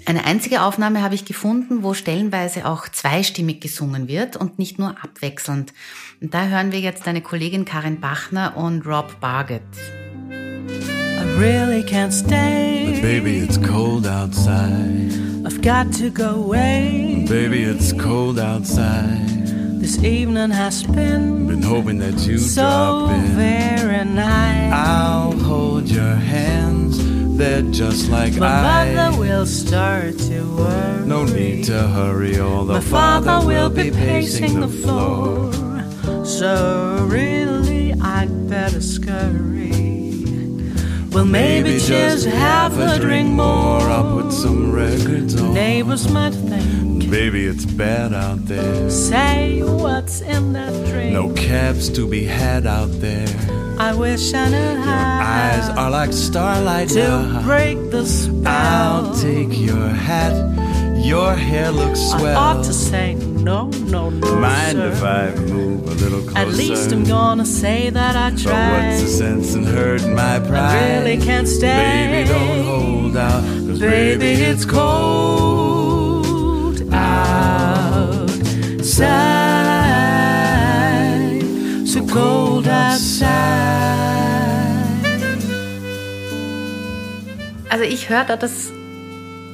Eine 0.05 0.25
einzige 0.25 0.63
Aufnahme 0.63 1.01
habe 1.03 1.15
ich 1.15 1.25
gefunden, 1.25 1.83
wo 1.83 1.93
stellenweise 1.93 2.65
auch 2.65 2.89
zweistimmig 2.89 3.61
gesungen 3.61 4.07
wird 4.07 4.35
und 4.35 4.59
nicht 4.59 4.79
nur 4.79 4.95
abwechselnd. 5.01 5.73
Und 6.21 6.33
da 6.33 6.47
hören 6.47 6.71
wir 6.71 6.79
jetzt 6.79 7.05
deine 7.07 7.21
Kollegin 7.21 7.65
Karin 7.65 7.99
Bachner 7.99 8.57
und 8.57 8.85
Rob 8.85 9.19
Bargett. 9.21 9.61
I 10.31 11.39
really 11.39 11.83
can't 11.83 12.11
stay. 12.11 12.99
Baby, 13.01 13.37
it's 13.39 13.57
cold 13.61 14.05
outside. 14.07 15.11
I've 15.45 15.61
got 15.61 15.91
to 15.99 16.09
go 16.09 16.43
away. 16.45 17.25
Baby, 17.29 17.63
it's 17.63 17.93
cold 17.97 18.39
outside. 18.39 19.27
This 19.79 19.97
evening 20.03 20.51
has 20.51 20.83
been 20.83 21.47
Been 21.47 21.63
hoping 21.63 21.99
that 21.99 22.19
you'd 22.27 22.39
so 22.39 22.61
drop 22.61 23.11
in. 23.11 23.35
very 23.35 24.05
nice. 24.05 24.71
I'll 24.73 25.31
hold 25.39 25.89
your 25.89 26.15
hands. 26.15 26.99
They're 27.41 27.63
just 27.63 28.07
like 28.11 28.35
My 28.35 28.45
I. 28.45 28.93
mother 28.93 29.17
will 29.19 29.47
start 29.47 30.15
to 30.29 30.41
worry. 30.55 31.07
No 31.07 31.23
need 31.25 31.63
to 31.65 31.87
hurry, 31.87 32.39
although 32.39 32.73
My 32.75 32.79
father 32.81 33.43
will 33.43 33.71
be 33.71 33.89
pacing 33.89 34.59
the 34.59 34.67
floor. 34.67 35.51
So 36.23 37.03
really, 37.09 37.93
I'd 37.93 38.47
better 38.47 38.79
scurry. 38.79 39.71
Well, 41.09 41.25
maybe, 41.25 41.79
just 41.79 42.27
have 42.27 42.77
a 42.77 42.99
drink 42.99 43.29
more. 43.31 43.81
I'll 43.89 44.21
put 44.21 44.31
some 44.31 44.71
records 44.71 45.41
on. 45.41 45.55
Neighbors 45.55 46.11
might 46.11 46.35
think, 46.35 47.09
Baby, 47.09 47.45
it's 47.47 47.65
bad 47.65 48.13
out 48.13 48.45
there. 48.45 48.87
say 48.91 49.63
what's 49.63 50.21
in 50.21 50.53
that 50.53 50.73
drink. 50.91 51.13
No 51.13 51.33
cabs 51.33 51.89
to 51.89 52.07
be 52.07 52.23
had 52.23 52.67
out 52.67 52.91
there. 53.01 53.27
I 53.87 53.95
wish 53.95 54.31
I 54.35 54.47
knew 54.49 54.75
how. 54.81 55.19
Eyes 55.23 55.69
are 55.69 55.89
like 55.89 56.13
starlight 56.13 56.89
to 56.89 56.99
now. 56.99 57.41
break 57.41 57.89
the 57.89 58.05
spell. 58.05 58.45
I'll 58.47 59.15
take 59.15 59.59
your 59.59 59.87
hat. 59.87 60.33
Your 61.03 61.33
hair 61.33 61.71
looks 61.71 61.99
swell. 61.99 62.37
I 62.37 62.53
ought 62.57 62.63
to 62.65 62.73
say 62.73 63.15
no, 63.15 63.69
no, 63.95 64.11
no. 64.11 64.35
Mind 64.35 64.77
sir. 64.77 64.91
if 64.91 65.01
I 65.03 65.31
move 65.51 65.87
a 65.87 65.95
little 66.03 66.21
closer? 66.21 66.37
At 66.37 66.49
least 66.49 66.91
I'm 66.91 67.05
gonna 67.05 67.43
say 67.45 67.89
that 67.89 68.15
I 68.15 68.29
tried. 68.35 68.53
But 68.53 68.71
what's 68.85 69.01
the 69.01 69.07
sense 69.07 69.55
in 69.55 69.63
hurting 69.63 70.13
my 70.15 70.39
pride? 70.39 70.77
I 70.77 70.97
really 70.99 71.17
can't 71.17 71.47
stay. 71.47 72.11
Baby, 72.11 72.29
don't 72.29 72.63
hold 72.63 73.17
out. 73.17 73.41
'cause 73.43 73.79
Baby, 73.79 74.33
it's 74.51 74.63
cold 74.63 76.77
outside. 80.11 81.87
So 81.87 82.05
cold. 82.05 82.50
Also 87.69 87.85
ich 87.85 88.09
höre 88.09 88.25
da 88.25 88.35
das, 88.35 88.71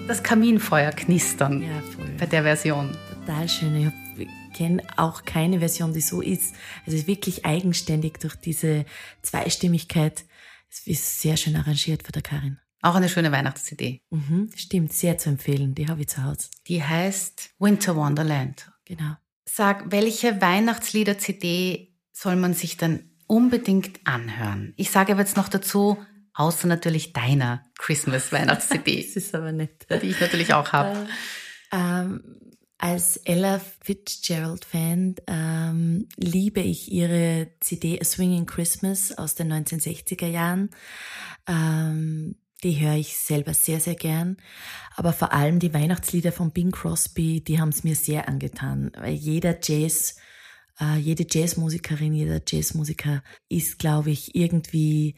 das 0.08 0.24
Kaminfeuer 0.24 0.92
knistern 0.92 1.62
Ja, 1.62 1.82
voll. 1.96 2.10
bei 2.18 2.26
der 2.26 2.44
Version. 2.44 2.98
Total 3.14 3.48
schön. 3.48 3.94
Ich 4.18 4.28
kenne 4.58 4.82
auch 4.96 5.24
keine 5.24 5.60
Version, 5.60 5.94
die 5.94 6.02
so 6.02 6.22
ist. 6.22 6.56
Also 6.86 6.96
es 6.96 7.02
ist 7.04 7.08
wirklich 7.08 7.46
eigenständig 7.46 8.18
durch 8.20 8.36
diese 8.36 8.86
Zweistimmigkeit. 9.22 10.26
Es 10.72 10.88
ist 10.88 11.22
sehr 11.22 11.38
schön 11.38 11.56
arrangiert 11.56 12.04
für 12.04 12.12
der 12.12 12.24
Karin. 12.24 12.58
Auch 12.82 12.96
eine 12.96 13.10
schöne 13.10 13.32
Weihnachts-CD. 13.32 14.02
Mhm, 14.10 14.50
stimmt, 14.56 14.94
sehr 14.94 15.18
zu 15.20 15.30
empfehlen. 15.30 15.76
Die 15.76 15.88
habe 15.88 16.02
ich 16.02 16.08
zu 16.08 16.24
Hause. 16.24 16.50
Die 16.68 16.84
heißt 16.84 17.52
Winter 17.60 17.96
Wonderland. 17.96 18.72
Genau. 18.86 19.14
Sag, 19.46 19.92
welche 19.92 20.42
Weihnachtslieder-CD 20.42 21.94
soll 22.14 22.36
man 22.36 22.54
sich 22.54 22.78
dann 22.78 23.12
unbedingt 23.28 24.00
anhören? 24.06 24.74
Ich 24.78 24.90
sage 24.90 25.12
aber 25.12 25.22
jetzt 25.22 25.38
noch 25.38 25.50
dazu, 25.50 25.98
außer 26.34 26.68
natürlich 26.68 27.14
deiner 27.14 27.64
Christmas-Weihnachts-CD, 27.78 29.04
Das 29.14 29.16
ist 29.16 29.36
aber 29.36 29.52
nett. 29.52 29.88
die 30.02 30.08
ich 30.08 30.20
natürlich 30.20 30.54
auch 30.54 30.72
habe. 30.72 31.08
Ähm, 31.72 32.24
als 32.78 33.18
Ella 33.18 33.60
Fitzgerald-Fan 33.82 35.16
ähm, 35.26 36.08
liebe 36.16 36.62
ich 36.62 36.92
ihre 36.92 37.48
CD 37.60 38.00
A 38.00 38.04
Swinging 38.04 38.46
Christmas 38.46 39.18
aus 39.18 39.34
den 39.36 39.52
1960er 39.52 40.28
Jahren. 40.28 40.70
Ähm, 41.48 42.36
die 42.64 42.80
höre 42.80 42.96
ich 42.96 43.18
selber 43.18 43.54
sehr, 43.54 43.80
sehr 43.80 43.96
gern. 43.96 44.38
Aber 44.96 45.14
vor 45.14 45.34
allem 45.34 45.60
die 45.60 45.74
Weihnachtslieder 45.74 46.32
von 46.32 46.52
Bing 46.52 46.72
Crosby, 46.72 47.44
die 47.44 47.60
haben 47.60 47.70
es 47.70 47.84
mir 47.84 47.96
sehr 47.96 48.28
angetan. 48.28 48.92
Weil 48.96 49.14
jeder 49.14 49.58
Jazz, 49.62 50.18
äh, 50.80 50.98
jede 50.98 51.26
Jazzmusikerin, 51.30 52.14
jeder 52.14 52.42
Jazzmusiker 52.46 53.24
ist, 53.50 53.80
glaube 53.80 54.12
ich, 54.12 54.36
irgendwie 54.36 55.16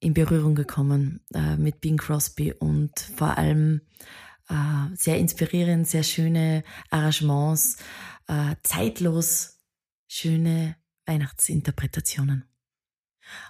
in 0.00 0.14
Berührung 0.14 0.54
gekommen 0.54 1.20
äh, 1.34 1.56
mit 1.56 1.80
Bing 1.80 1.96
Crosby 1.96 2.52
und 2.52 2.98
vor 3.16 3.38
allem 3.38 3.82
äh, 4.48 4.94
sehr 4.94 5.18
inspirierend, 5.18 5.86
sehr 5.86 6.02
schöne 6.02 6.64
Arrangements, 6.90 7.76
äh, 8.26 8.56
zeitlos 8.62 9.60
schöne 10.08 10.76
Weihnachtsinterpretationen. 11.06 12.44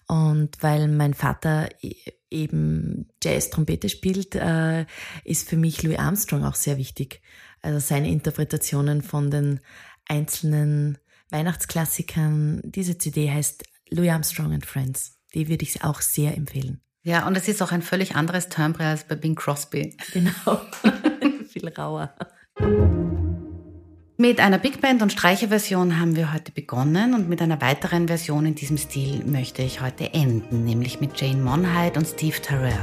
Und 0.06 0.62
weil 0.62 0.88
mein 0.88 1.14
Vater 1.14 1.68
e- 1.80 1.94
eben 2.30 3.08
Jazz-Trompete 3.22 3.88
spielt, 3.88 4.34
äh, 4.34 4.86
ist 5.24 5.48
für 5.48 5.56
mich 5.56 5.82
Louis 5.82 5.98
Armstrong 5.98 6.44
auch 6.44 6.54
sehr 6.54 6.78
wichtig. 6.78 7.22
Also 7.62 7.78
seine 7.78 8.10
Interpretationen 8.10 9.02
von 9.02 9.30
den 9.30 9.60
einzelnen 10.06 10.98
Weihnachtsklassikern. 11.32 12.60
Diese 12.64 12.98
CD 12.98 13.30
heißt 13.30 13.64
Louis 13.90 14.10
Armstrong 14.10 14.52
and 14.52 14.66
Friends. 14.66 15.18
Die 15.34 15.48
würde 15.48 15.64
ich 15.64 15.82
auch 15.82 16.00
sehr 16.00 16.36
empfehlen. 16.36 16.80
Ja, 17.04 17.26
und 17.26 17.36
es 17.36 17.48
ist 17.48 17.62
auch 17.62 17.72
ein 17.72 17.82
völlig 17.82 18.14
anderes 18.14 18.48
Timbre 18.48 18.84
als 18.84 19.04
bei 19.04 19.16
Bing 19.16 19.34
Crosby. 19.34 19.96
Genau. 20.12 20.60
Viel 21.48 21.68
rauer. 21.68 22.14
Mit 24.18 24.38
einer 24.38 24.58
Big 24.58 24.80
Band 24.80 25.02
und 25.02 25.10
Streicherversion 25.10 25.98
haben 25.98 26.14
wir 26.14 26.32
heute 26.32 26.52
begonnen 26.52 27.14
und 27.14 27.28
mit 27.28 27.42
einer 27.42 27.60
weiteren 27.60 28.06
Version 28.06 28.46
in 28.46 28.54
diesem 28.54 28.78
Stil 28.78 29.24
möchte 29.24 29.62
ich 29.62 29.80
heute 29.80 30.14
enden, 30.14 30.64
nämlich 30.64 31.00
mit 31.00 31.20
Jane 31.20 31.42
Monheit 31.42 31.96
und 31.96 32.06
Steve 32.06 32.40
Terrell. 32.40 32.78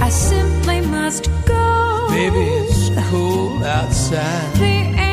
I 0.00 0.10
simply 0.10 0.80
must 0.82 1.28
go. 1.46 2.06
Baby, 2.08 2.46
it's 2.62 2.90
cold 3.10 3.64
outside. 3.64 5.09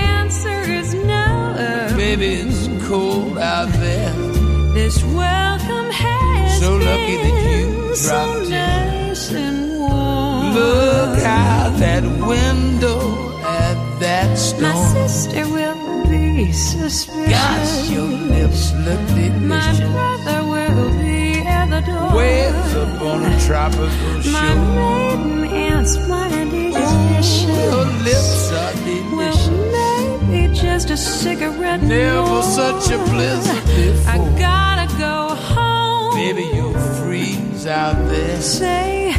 Baby, 2.07 2.35
it's 2.47 2.69
cold 2.87 3.37
out 3.37 3.67
there. 3.83 4.13
This 4.73 5.03
welcome 5.03 5.91
has 5.91 6.59
So 6.61 6.77
lucky 6.77 7.17
that 7.17 7.37
you 7.51 7.65
been 7.67 7.95
so 7.97 8.07
dropped 8.07 8.45
in. 8.45 8.49
nice 8.49 9.31
and 9.33 9.77
warm. 9.77 10.53
Look 10.55 11.19
out 11.25 11.77
that 11.79 12.03
window 12.03 13.37
at 13.43 13.99
that 13.99 14.37
storm. 14.37 14.71
My 14.71 15.07
sister 15.07 15.49
will 15.49 16.07
be 16.07 16.53
suspicious. 16.53 17.29
Gosh, 17.29 17.89
your 17.89 18.07
lips 18.07 18.71
look 18.87 19.01
My 19.41 19.75
brother 19.91 20.39
will 20.53 20.89
be 21.03 21.39
at 21.45 21.67
the 21.69 21.81
door. 21.91 22.15
Waves 22.15 22.73
up 22.83 23.01
on 23.01 23.25
a 23.25 23.39
tropical 23.41 24.31
My 24.31 24.47
shore. 24.47 24.77
maiden 24.79 25.43
aunt's 25.43 25.97
mighty 26.07 26.71
Your 26.71 27.85
lips 28.07 28.51
are 28.53 28.73
delicious. 28.85 29.49
maybe 29.49 29.76
just 30.77 30.91
a 30.91 30.97
cigarette 30.97 31.81
Never 31.81 32.21
more. 32.21 32.43
such 32.43 32.91
a 32.91 32.97
blizzard 33.09 34.07
I 34.07 34.17
gotta 34.37 34.87
go 34.99 35.33
home. 35.33 36.15
Baby, 36.15 36.43
you'll 36.55 36.73
freeze 37.01 37.65
out 37.65 37.95
there. 38.09 38.39
Say, 38.41 39.11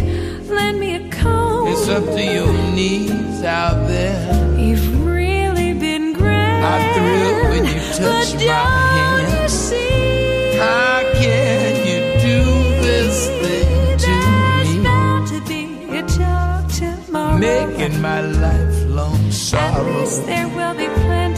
lend 0.49 0.79
me 0.79 0.95
a 0.95 1.09
comb. 1.11 1.67
It's 1.69 1.89
up 1.89 2.05
to 2.05 2.23
your 2.23 2.53
knees 2.77 3.43
out 3.43 3.89
there. 3.89 4.57
You've 4.57 5.05
really 5.05 5.73
been 5.75 6.13
great. 6.13 6.63
I 6.63 6.93
thrill 6.95 7.51
when 7.51 7.65
you 7.67 7.81
touch 7.99 8.33
but 8.35 8.35
my 8.35 8.47
don't 8.47 9.27
hand. 9.27 9.43
You 9.43 9.49
see, 9.49 10.57
How 10.59 11.03
can 11.15 11.77
you 11.89 11.99
do 12.29 12.45
this 12.87 13.17
thing 13.41 13.99
to 13.99 14.79
me? 14.79 14.85
bound 14.85 15.27
to 15.29 15.41
be 15.49 15.99
a 15.99 16.03
talk 16.03 16.71
tomorrow. 16.71 17.39
Making 17.39 18.01
my 18.01 18.21
lifelong 18.21 19.19
At 19.55 19.83
least 19.87 20.27
there 20.27 20.49
will 20.49 20.75
be 20.75 20.87
plenty 20.87 21.38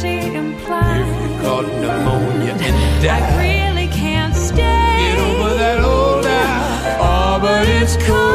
pneumonia 1.42 2.52
and 2.60 3.06
I 3.06 3.38
really 3.38 3.88
can't 3.88 4.34
stay. 4.34 4.56
Get 4.56 5.18
over 5.18 5.54
that 5.54 5.80
old 5.82 6.26
eye. 6.26 6.96
Oh, 6.98 7.02
ah, 7.02 7.38
but 7.40 7.68
it's 7.68 7.96
cold 8.06 8.29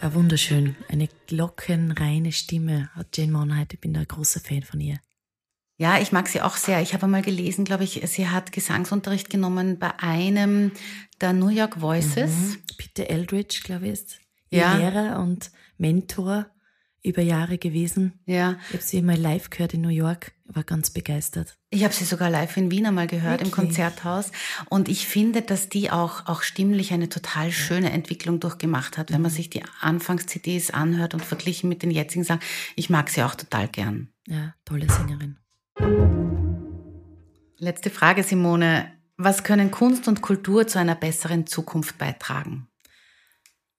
Ah, 0.00 0.14
wunderschön. 0.14 0.74
Eine 0.88 1.08
glockenreine 1.28 2.32
Stimme 2.32 2.90
hat 2.96 3.16
Jane 3.16 3.30
Monheit. 3.30 3.72
Ich 3.72 3.80
bin 3.80 3.94
da 3.94 4.00
ein 4.00 4.08
großer 4.08 4.40
Fan 4.40 4.64
von 4.64 4.80
ihr. 4.80 4.98
Ja, 5.76 6.00
ich 6.00 6.10
mag 6.10 6.26
sie 6.26 6.40
auch 6.40 6.56
sehr. 6.56 6.82
Ich 6.82 6.92
habe 6.92 7.06
mal 7.06 7.22
gelesen, 7.22 7.64
glaube 7.64 7.84
ich, 7.84 8.02
sie 8.06 8.28
hat 8.28 8.50
Gesangsunterricht 8.50 9.30
genommen 9.30 9.78
bei 9.78 9.96
einem 10.00 10.72
der 11.20 11.32
New 11.32 11.50
York 11.50 11.80
Voices. 11.80 12.32
Mhm. 12.32 12.56
Peter 12.78 13.08
Eldridge, 13.08 13.60
glaube 13.62 13.86
ich, 13.86 13.92
ist 13.92 14.18
ihr 14.50 14.62
Ja. 14.62 14.76
Lehrer 14.76 15.20
und 15.20 15.52
Mentor 15.78 16.46
über 17.04 17.22
Jahre 17.22 17.58
gewesen. 17.58 18.18
Ja, 18.26 18.58
Ich 18.70 18.74
habe 18.74 18.82
sie 18.82 19.02
mal 19.02 19.16
live 19.16 19.50
gehört 19.50 19.72
in 19.74 19.82
New 19.82 19.88
York. 19.88 20.32
War 20.46 20.62
ganz 20.62 20.90
begeistert. 20.90 21.56
Ich 21.70 21.84
habe 21.84 21.94
sie 21.94 22.04
sogar 22.04 22.30
live 22.30 22.56
in 22.56 22.70
Wien 22.70 22.86
einmal 22.86 23.06
gehört 23.06 23.40
Wirklich? 23.40 23.48
im 23.48 23.54
Konzerthaus 23.54 24.30
und 24.68 24.88
ich 24.88 25.06
finde, 25.06 25.42
dass 25.42 25.68
die 25.68 25.90
auch 25.90 26.26
auch 26.26 26.42
stimmlich 26.42 26.92
eine 26.92 27.08
total 27.08 27.50
schöne 27.50 27.90
Entwicklung 27.90 28.40
durchgemacht 28.40 28.98
hat, 28.98 29.12
wenn 29.12 29.22
man 29.22 29.30
sich 29.30 29.50
die 29.50 29.62
Anfangs-CDs 29.80 30.70
anhört 30.70 31.14
und 31.14 31.24
verglichen 31.24 31.68
mit 31.68 31.82
den 31.82 31.90
jetzigen 31.90 32.24
Sachen. 32.24 32.42
Ich 32.76 32.90
mag 32.90 33.08
sie 33.08 33.22
auch 33.22 33.34
total 33.34 33.68
gern. 33.68 34.08
Ja, 34.26 34.54
tolle 34.64 34.86
Sängerin. 34.90 35.38
Letzte 37.58 37.90
Frage, 37.90 38.22
Simone. 38.22 38.92
Was 39.16 39.44
können 39.44 39.70
Kunst 39.70 40.08
und 40.08 40.22
Kultur 40.22 40.66
zu 40.66 40.78
einer 40.78 40.96
besseren 40.96 41.46
Zukunft 41.46 41.98
beitragen? 41.98 42.68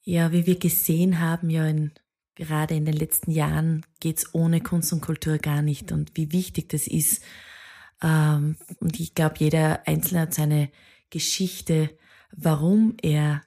Ja, 0.01 0.31
wie 0.31 0.45
wir 0.45 0.57
gesehen 0.57 1.19
haben, 1.19 1.49
ja 1.49 1.65
in, 1.65 1.91
gerade 2.35 2.75
in 2.75 2.85
den 2.85 2.95
letzten 2.95 3.31
Jahren 3.31 3.85
geht's 3.99 4.33
ohne 4.33 4.61
Kunst 4.61 4.93
und 4.93 5.01
Kultur 5.01 5.37
gar 5.37 5.61
nicht 5.61 5.91
und 5.91 6.11
wie 6.15 6.31
wichtig 6.31 6.69
das 6.69 6.87
ist. 6.87 7.23
Ähm, 8.01 8.57
und 8.79 8.99
ich 8.99 9.15
glaube, 9.15 9.35
jeder 9.39 9.87
Einzelne 9.87 10.21
hat 10.21 10.33
seine 10.33 10.69
Geschichte, 11.09 11.97
warum 12.31 12.95
er 13.01 13.43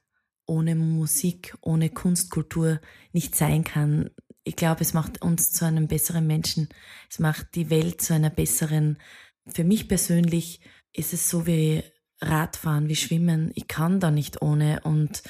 ohne 0.46 0.74
Musik, 0.74 1.57
ohne 1.61 1.90
Kunst, 1.90 2.31
Kultur 2.31 2.81
nicht 3.12 3.37
sein 3.37 3.64
kann. 3.64 4.11
Ich 4.44 4.57
glaube, 4.57 4.81
es 4.81 4.94
macht 4.94 5.20
uns 5.20 5.53
zu 5.53 5.66
einem 5.66 5.88
besseren 5.88 6.27
Menschen. 6.27 6.68
Es 7.11 7.18
macht 7.18 7.55
die 7.55 7.68
Welt 7.68 8.01
zu 8.01 8.14
einer 8.14 8.31
besseren. 8.31 8.98
Für 9.46 9.64
mich 9.64 9.88
persönlich 9.88 10.61
ist 10.94 11.12
es 11.12 11.29
so 11.29 11.46
wie 11.46 11.83
Radfahren, 12.20 12.88
wie 12.88 12.96
Schwimmen. 12.96 13.53
Ich 13.55 13.68
kann 13.68 14.01
da 14.01 14.11
nicht 14.11 14.40
ohne. 14.40 14.81
Und 14.85 15.22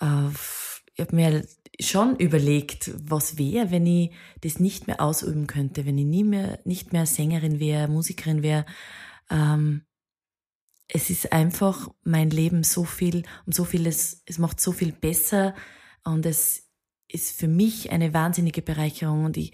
äh, 0.00 0.30
ich 0.94 1.00
habe 1.00 1.16
mir 1.16 1.46
schon 1.80 2.16
überlegt, 2.16 2.92
was 3.08 3.36
wäre, 3.36 3.70
wenn 3.70 3.86
ich 3.86 4.12
das 4.40 4.60
nicht 4.60 4.86
mehr 4.86 5.00
ausüben 5.00 5.46
könnte, 5.46 5.86
wenn 5.86 5.98
ich 5.98 6.04
nie 6.04 6.24
mehr, 6.24 6.60
nicht 6.64 6.92
mehr 6.92 7.06
Sängerin 7.06 7.58
wäre, 7.58 7.88
Musikerin 7.88 8.42
wäre. 8.42 8.64
Ähm, 9.28 9.82
es 10.86 11.10
ist 11.10 11.32
einfach 11.32 11.90
mein 12.04 12.30
Leben 12.30 12.62
so 12.62 12.84
viel, 12.84 13.24
um 13.46 13.52
so 13.52 13.64
vieles, 13.64 14.22
es 14.26 14.38
macht 14.38 14.60
so 14.60 14.70
viel 14.70 14.92
besser 14.92 15.54
und 16.04 16.26
es 16.26 16.70
ist 17.08 17.36
für 17.38 17.48
mich 17.48 17.90
eine 17.90 18.14
wahnsinnige 18.14 18.62
Bereicherung 18.62 19.24
und 19.24 19.36
ich, 19.36 19.52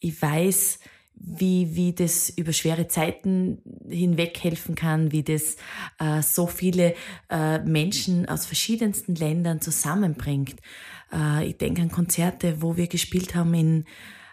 ich 0.00 0.20
weiß, 0.20 0.80
wie, 1.14 1.76
wie 1.76 1.92
das 1.92 2.30
über 2.30 2.52
schwere 2.52 2.88
Zeiten 2.88 3.58
hinweg 3.88 4.38
helfen 4.42 4.74
kann, 4.74 5.12
wie 5.12 5.22
das 5.22 5.56
äh, 5.98 6.22
so 6.22 6.46
viele 6.46 6.94
äh, 7.30 7.60
Menschen 7.60 8.28
aus 8.28 8.46
verschiedensten 8.46 9.14
Ländern 9.14 9.60
zusammenbringt. 9.60 10.56
Äh, 11.12 11.46
ich 11.46 11.58
denke 11.58 11.82
an 11.82 11.90
Konzerte, 11.90 12.60
wo 12.60 12.76
wir 12.76 12.88
gespielt 12.88 13.34
haben 13.34 13.54
in 13.54 13.84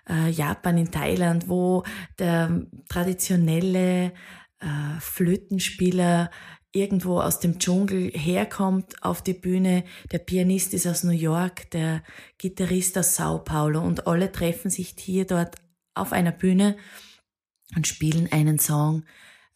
äh, 0.10 0.30
Japan, 0.30 0.78
in 0.78 0.92
Thailand, 0.92 1.48
wo 1.48 1.84
der 2.18 2.65
traditionelle 2.89 4.13
äh, 4.60 5.00
Flötenspieler 5.00 6.32
irgendwo 6.72 7.20
aus 7.20 7.39
dem 7.39 7.60
Dschungel 7.60 8.12
herkommt 8.12 9.02
auf 9.02 9.24
die 9.24 9.34
Bühne, 9.34 9.84
der 10.12 10.20
Pianist 10.20 10.74
ist 10.74 10.86
aus 10.86 11.04
New 11.04 11.12
York, 11.12 11.70
der 11.72 12.04
Gitarrist 12.38 12.98
aus 12.98 13.15
Sao 13.15 13.39
Paulo 13.39 13.82
und 13.82 14.06
alle 14.08 14.32
treffen 14.32 14.70
sich 14.70 14.94
hier 14.98 15.26
dort 15.26 15.56
auf 15.99 16.13
einer 16.13 16.31
Bühne 16.31 16.77
und 17.75 17.88
spielen 17.88 18.31
einen 18.31 18.59
Song, 18.59 19.05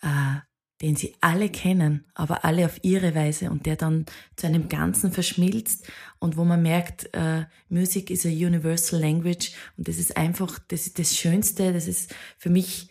äh, 0.02 0.40
den 0.82 0.96
sie 0.96 1.16
alle 1.22 1.50
kennen, 1.50 2.06
aber 2.14 2.44
alle 2.44 2.66
auf 2.66 2.84
ihre 2.84 3.16
Weise 3.16 3.50
und 3.50 3.66
der 3.66 3.78
dann 3.78 4.06
zu 4.36 4.48
einem 4.48 4.68
Ganzen 4.68 5.12
verschmilzt 5.12 5.88
und 6.20 6.36
wo 6.36 6.44
man 6.44 6.62
merkt, 6.62 7.14
äh, 7.14 7.46
Music 7.70 8.10
is 8.10 8.26
a 8.26 8.30
universal 8.30 9.00
language 9.00 9.54
und 9.78 9.88
das 9.88 9.98
ist 9.98 10.18
einfach, 10.18 10.60
das 10.68 10.88
ist 10.88 11.00
das 11.00 11.16
Schönste, 11.16 11.72
das 11.72 11.88
ist 11.88 12.14
für 12.38 12.50
mich 12.50 12.90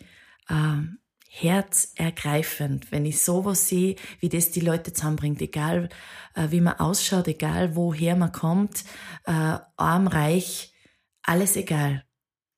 äh, 0.49 0.81
herzergreifend, 1.29 2.91
wenn 2.91 3.05
ich 3.05 3.21
sowas 3.21 3.67
sehe, 3.67 3.95
wie 4.19 4.29
das 4.29 4.51
die 4.51 4.59
Leute 4.59 4.93
zusammenbringt, 4.93 5.41
egal 5.41 5.89
äh, 6.35 6.51
wie 6.51 6.61
man 6.61 6.79
ausschaut, 6.79 7.27
egal 7.27 7.75
woher 7.75 8.15
man 8.15 8.31
kommt, 8.31 8.83
äh, 9.25 9.57
arm, 9.77 10.07
reich, 10.07 10.73
alles 11.21 11.55
egal. 11.55 12.05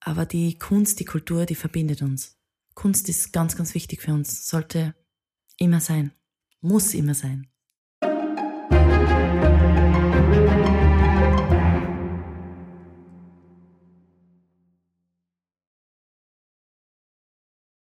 Aber 0.05 0.27
die 0.27 0.59
Kunst, 0.59 0.99
die 0.99 1.05
Kultur, 1.05 1.47
die 1.47 1.55
verbindet 1.55 2.03
uns. 2.03 2.37
Kunst 2.75 3.09
ist 3.09 3.33
ganz, 3.33 3.55
ganz 3.55 3.73
wichtig 3.73 4.03
für 4.03 4.13
uns, 4.13 4.47
sollte 4.47 4.93
immer 5.57 5.81
sein, 5.81 6.13
muss 6.61 6.93
immer 6.93 7.15
sein. 7.15 7.47